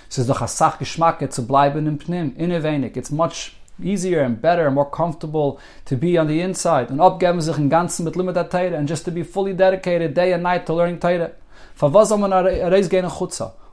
[0.10, 2.96] Es ist doch a sach geschmacke zu bleiben im Pnim, innewenig.
[2.96, 7.42] It's much easier and better and more comfortable to be on the inside and abgeben
[7.42, 10.66] sich im Ganzen mit Limit Teire and just to be fully dedicated day and night
[10.66, 11.32] to learning Teire.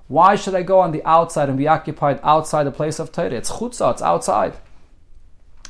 [0.06, 3.32] Why should I go on the outside and be occupied outside the place of Teire?
[3.32, 4.54] It's chutza, it's outside.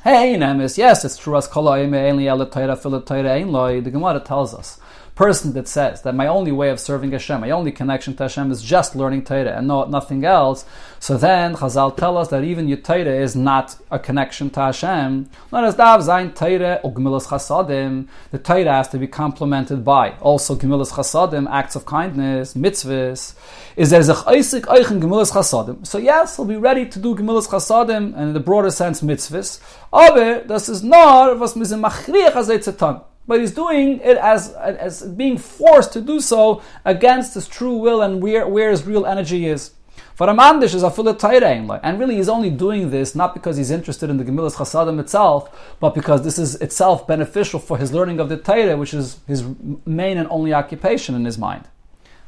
[0.02, 3.52] Hey, Nemes, yes, it's true as kol only ele Teire, fil Teire, ein.
[3.84, 4.80] The Gemara tells us
[5.14, 8.50] person that says that my only way of serving Hashem, my only connection to Hashem
[8.50, 10.64] is just learning Torah and no, nothing else,
[11.04, 15.28] so then Chazal tell us that even your Torah is not a connection to Hashem.
[15.52, 18.08] Not as dav zayin Torah or gemilas chasadim.
[18.30, 23.34] The Torah has to be complemented by also gemilas chasadim, acts of kindness, mitzvahs.
[23.76, 25.86] Is there zech eisik eichen gemilas chasadim?
[25.86, 29.60] So yes, he'll be ready to do gemilas chasadim and in the broader sense mitzvahs.
[29.92, 35.38] Aber das ist nur was mir machriach azay but he's doing it as, as being
[35.38, 39.72] forced to do so against his true will and where, where his real energy is.
[40.14, 43.56] For a man, this is a full and really he's only doing this not because
[43.56, 47.92] he's interested in the Gemilas Chasadim itself, but because this is itself beneficial for his
[47.92, 49.44] learning of the Torah, which is his
[49.84, 51.68] main and only occupation in his mind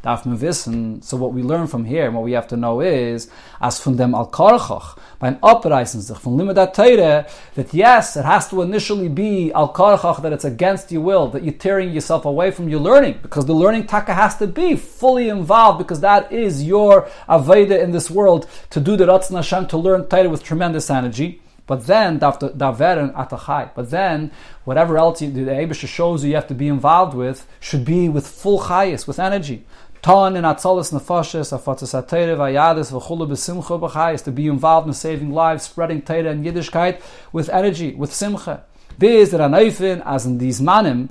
[0.06, 3.28] darf man wissen, so what we learn from here, what we have to know is,
[3.60, 7.26] as von dem Al-Karchach, beim Abreißen sich von Limit Teire,
[7.56, 11.52] that yes, it has to initially be Al-Karchach, that it's against your will, that you're
[11.52, 15.78] tearing yourself away from your learning, because the learning taka has to be fully involved,
[15.78, 20.04] because that is your Aveda in this world, to do the Ratzon Hashem, to learn
[20.04, 21.40] Teire with tremendous energy.
[21.66, 23.70] But then, atachai.
[23.74, 24.30] But then,
[24.64, 28.08] whatever else you, the Abisha shows you you have to be involved with should be
[28.08, 29.64] with full chayas, with energy.
[30.06, 35.32] Ton in Atzolis Nefashis, Afatzis HaTeire, Vayadis, V'chulu B'simcha B'chayis, to be involved in saving
[35.32, 37.02] lives, spreading Teire and Yiddishkeit
[37.32, 38.62] with energy, with Simcha.
[38.96, 41.08] This that Anaifin, as in these manim,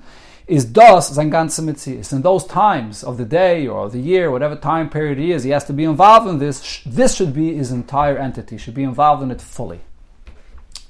[0.48, 2.14] is das sein ganze.
[2.14, 5.50] In those times of the day or the year, whatever time period he is, he
[5.50, 6.82] has to be involved in this.
[6.86, 9.82] This should be his entire entity, should be involved in it fully.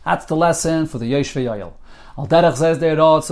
[0.06, 1.74] That's the lesson for the Yeshve Yoel.
[2.16, 2.78] Al derech says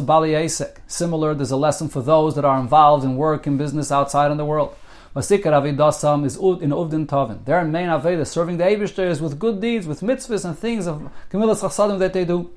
[0.04, 0.78] bali esek.
[0.88, 4.38] Similar, there's a lesson for those that are involved in work and business outside in
[4.38, 4.76] the world.
[5.16, 7.46] Masikar avidasam is in uvdin tavin.
[7.46, 11.62] Their main aveda, serving the Eibushter, with good deeds, with mitzvahs and things of kamilas
[11.62, 12.50] chasadim that they do.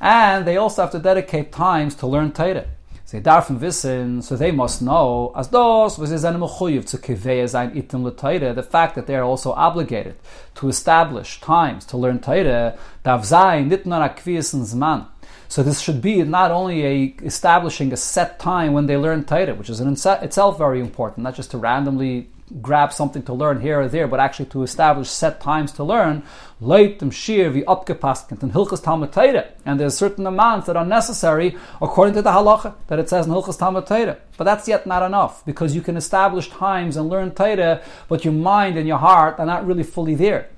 [0.00, 2.66] And they also have to dedicate times to learn Torah.
[3.06, 7.70] Sie darfen wissen, so they must know, as those, was is mechuyev zu kiveye sein
[7.70, 10.16] itim l'Torah, the fact that they are also obligated
[10.56, 15.06] to establish times to learn Torah, darf sein, nit nur zman,
[15.46, 19.54] so this should be not only a establishing a set time when they learn Torah,
[19.54, 22.28] which is in itself very important, not just to randomly
[22.62, 26.22] grab something to learn here or there, but actually to establish set times to learn.
[26.60, 31.56] Leitem shir vi upgepaskent and hilchas Talmud Torah, and there's certain amounts that are necessary
[31.82, 34.18] according to the halacha that it says in hilchas Talmud Torah.
[34.36, 38.34] But that's yet not enough because you can establish times and learn Torah, but your
[38.34, 40.48] mind and your heart are not really fully there.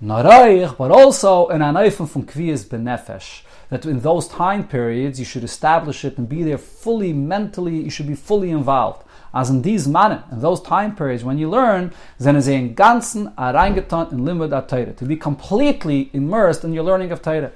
[0.00, 5.44] Naraich, but also an anayfim from kviyas benefesh that in those time periods you should
[5.44, 9.04] establish it and be there fully mentally, you should be fully involved.
[9.32, 13.34] As in these mannen, in those time periods when you learn, then sie in ganzen
[13.36, 17.52] reingetan in limud Torah, to be completely immersed in your learning of Torah.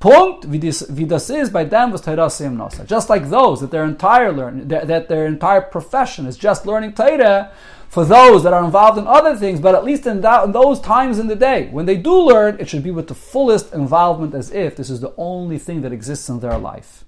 [0.00, 2.86] Punkt, wie das, wie das is by them was Torah Nasa.
[2.86, 6.92] Just like those, that their entire learn, that, that their entire profession is just learning
[6.92, 7.50] Torah,
[7.88, 10.78] for those that are involved in other things, but at least in, that, in, those
[10.80, 14.34] times in the day, when they do learn, it should be with the fullest involvement
[14.34, 17.04] as if this is the only thing that exists in their life.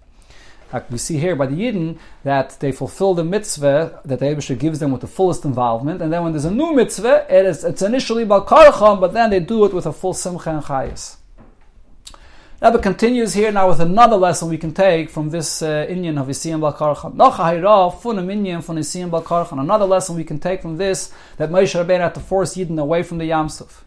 [0.90, 4.78] We see here by the Yidden that they fulfill the mitzvah that the Abisha gives
[4.78, 7.82] them with the fullest involvement, and then when there's a new mitzvah, it is, it's
[7.82, 11.16] initially Balkarcham, but then they do it with a full simcha and chayas.
[12.62, 16.28] Rebbe continues here now with another lesson we can take from this uh, Inyan of
[16.28, 17.14] Yisiyam Balkarchan.
[19.58, 23.02] Another lesson we can take from this that Moshe Rabbeinu had to force Yidden away
[23.02, 23.80] from the Yamsuf.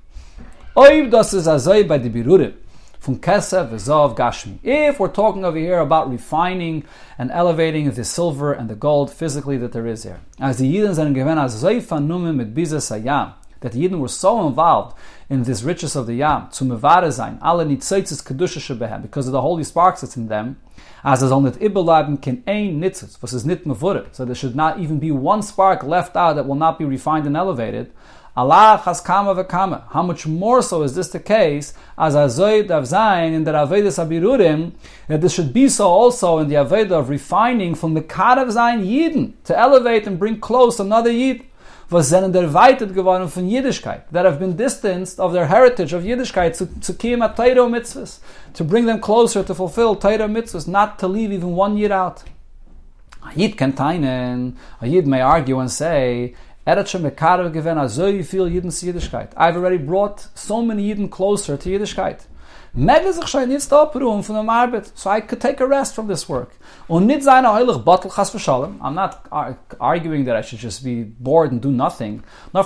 [0.75, 2.55] Oib das is azay by the birurim
[3.03, 3.69] from Kesef
[4.15, 4.59] Gashmi.
[4.63, 6.85] If we're talking over here about refining
[7.17, 10.97] and elevating the silver and the gold physically that there is here, as the Yidden
[10.97, 14.97] are given as Zayfanumim mit Bizas Ayam, that the Yidden were so involved
[15.29, 19.41] in this riches of the Yam, to mevarezain, alle nitzaitzes kedusha shebehem, because of the
[19.41, 20.61] holy sparks that's in them,
[21.03, 24.99] as is only ibelabim can ein nitzitz, is nit mevure, so there should not even
[24.99, 27.91] be one spark left out that will not be refined and elevated.
[28.35, 29.83] Allah has kama v'kama.
[29.91, 32.85] How much more so is this the case as azoid of
[33.31, 34.71] in the avedis abirurim
[35.07, 38.47] that this should be so also in the aveda of refining from the kad of
[38.47, 41.45] zayin yidden to elevate and bring close another yid
[41.93, 46.57] was sind erweitert geworden von Yiddishkeit, that have been distanced of their heritage of Yiddishkeit
[46.57, 48.19] to, to kiyam Torah mitzvahs,
[48.53, 52.23] to bring them closer to fulfill Torah mitzvahs, not to leave even one year out.
[53.23, 56.33] A Yid can tainen, a Yid may argue and say,
[56.65, 56.77] I've
[59.57, 62.27] already brought so many Yidden closer to Yiddishkeit.
[62.75, 64.23] Schon
[64.95, 66.55] so I could take a rest from this work.
[66.89, 67.05] I'm
[68.95, 69.27] not
[69.79, 72.23] arguing that I should just be bored and do nothing.
[72.51, 72.65] And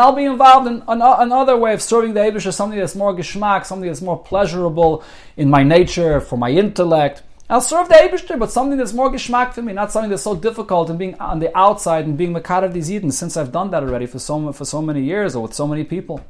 [0.00, 3.66] I'll be involved in an, another way of serving the Abish something that's more geschmack,
[3.66, 5.04] something that's more pleasurable
[5.36, 7.22] in my nature, for my intellect.
[7.50, 10.34] I'll serve the Eibishter, but something that's more geschmack for me, not something that's so
[10.34, 13.70] difficult and being on the outside and being Makar of these Eden, since I've done
[13.70, 16.24] that already for so, for so many years or with so many people.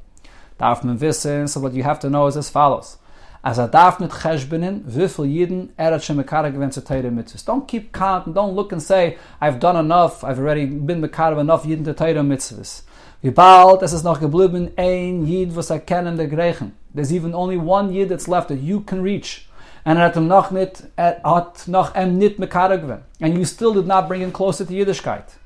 [0.59, 2.99] Darf man wissen, so what you have to know is as follows.
[3.45, 7.45] As a darf mit cheshbenin, wifel Yidden, er hat schon Makar gewinnt zu Teire mitzvahs.
[7.45, 11.31] Don't keep count and don't look and say, I've done enough, I've already been Makar
[11.31, 12.83] of enough Yidden to Teire mitzvahs.
[13.23, 16.73] Wie bald es ist noch geblieben ein Yid, was erkennen der Griechen.
[16.93, 19.49] There's even only one Yid that's left that you can reach.
[19.85, 24.09] And ihm noch nit hat noch em nit mekare gewen and you still did not
[24.09, 25.37] bring him closer to yiddishkeit.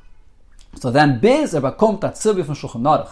[0.80, 3.08] So then biz er bekommt dat zilbi von shulchan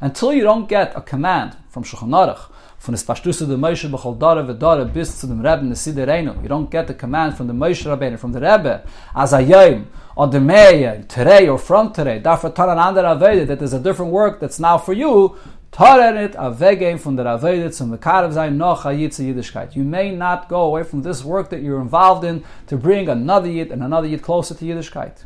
[0.00, 4.18] until you don't get a command from shulchan aruch von es pashtusse de meische bechol
[4.18, 7.46] dare ve dare bis zu dem rebbe neside reino you don't get the command from
[7.46, 8.82] the meische rabbeinu from the rebbe
[9.14, 13.46] as a yom or the meye today or from today dafür tar an ander avede
[13.46, 15.36] that is a different work that's now for you
[15.72, 19.76] Torenet a vegem from the Ravede zum Mekarev sein noch a Yiddishkeit.
[19.76, 23.48] You may not go away from this work that you're involved in to bring another
[23.48, 25.22] Yid and another Yid closer to Yiddishkeit.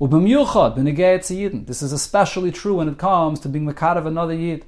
[0.00, 1.66] Yidden.
[1.66, 4.64] This is especially true when it comes to being Mekarev another Yid.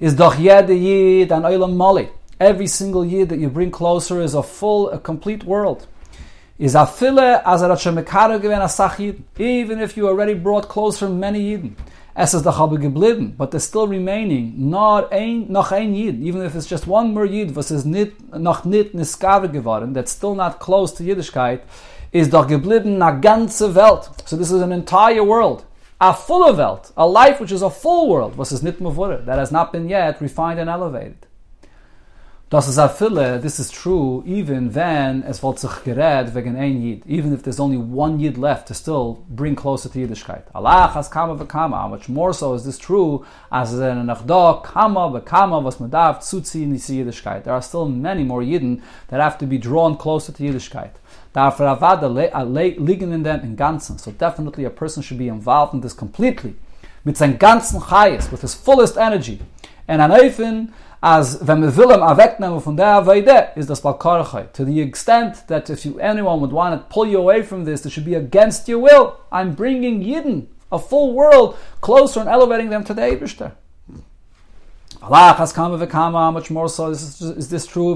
[0.00, 2.10] Is doch jede Yid an Olam Mali.
[2.38, 5.86] Every single Yid that you bring closer is a full, a complete world.
[6.58, 7.74] Is a fille as a
[9.38, 11.74] Even if you already brought closer many Yidden.
[12.18, 16.40] Es ist doch aber geblieben, but there's still remaining not ein, noch ein Yid, even
[16.40, 20.34] if it's just one more Yid, was ist nicht, noch nicht niskave geworden, that's still
[20.34, 21.60] not close to Yiddishkeit,
[22.12, 24.08] is doch geblieben na ganze Welt.
[24.24, 25.64] So this is an entire world.
[25.98, 28.96] A full Welt, a life which is a full world, was ist nicht mehr
[29.26, 31.25] that has not been yet refined and elevated.
[32.48, 37.04] Das ist a fille, this is true, even when es wollt sich wegen ein Yid,
[37.04, 40.44] even if there's only one Yid left to still bring closer to Yiddishkeit.
[40.54, 44.24] Allah has kama v'kama, how much more so is this true, as es in nach
[44.24, 47.42] da, kama v'kama, was man darf zuziehen in Yiddishkeit.
[47.42, 50.92] There are still many more Yidden that have to be drawn closer to Yiddishkeit.
[51.34, 53.98] Dafür avada liegen in dem in Ganzen.
[53.98, 56.54] So definitely a person should be involved in this completely.
[57.04, 59.40] Mit seinem ganzen Chayes, with his fullest energy.
[59.88, 60.68] And an Eifin,
[61.06, 64.52] as wenn wir will am von der Aveide, is das Balkarachai.
[64.54, 67.86] To the extent that if you, anyone would want to pull you away from this,
[67.86, 69.20] it should be against your will.
[69.30, 73.52] I'm bringing Yidden, a full world, closer and elevating them to the Eibishter.
[75.00, 77.94] Allah has come how much more so is, is this true?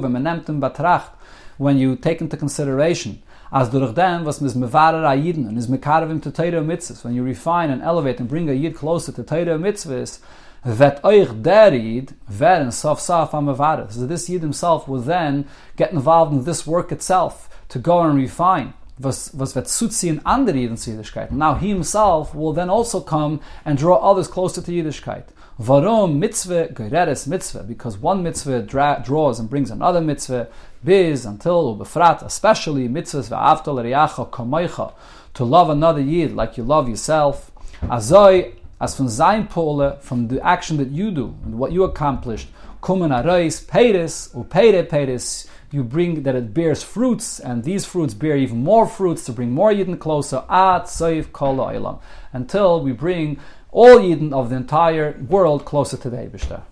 [1.57, 6.23] When you take into consideration, as durch dem, was mis mevarer a and is mekarevim
[6.23, 9.59] to Teire mitzvahs, when you refine and elevate and bring a Yid closer to Teire
[9.59, 10.21] mitzvahs,
[10.65, 13.55] that euch der Yid werden sof sof am
[13.91, 15.47] So this Yid himself will then
[15.77, 18.75] get involved in this work itself to go and refine.
[18.99, 21.31] Was, was wird zuziehen andere Yidden zu Yiddishkeit.
[21.31, 25.25] Now he himself will then also come and draw others closer to Yiddishkeit.
[25.59, 27.63] Warum mitzvah geredes mitzvah?
[27.63, 30.49] Because one mitzvah dra- draws and brings another mitzvah,
[30.85, 34.93] biz until ubefrat, especially mitzvahs ve'avtol riacha kamoicha,
[35.35, 37.51] to love another yid like you love yourself.
[37.83, 42.49] Azoi as from sein pole from the action that you do and what you accomplished
[42.83, 48.15] kumen arais peres or pere peres you bring that it bears fruits and these fruits
[48.15, 52.03] bear even more fruits to bring more yidden closer at saif kol
[52.33, 53.39] until we bring
[53.73, 56.63] all yidden of the entire world closer to the Eibishter.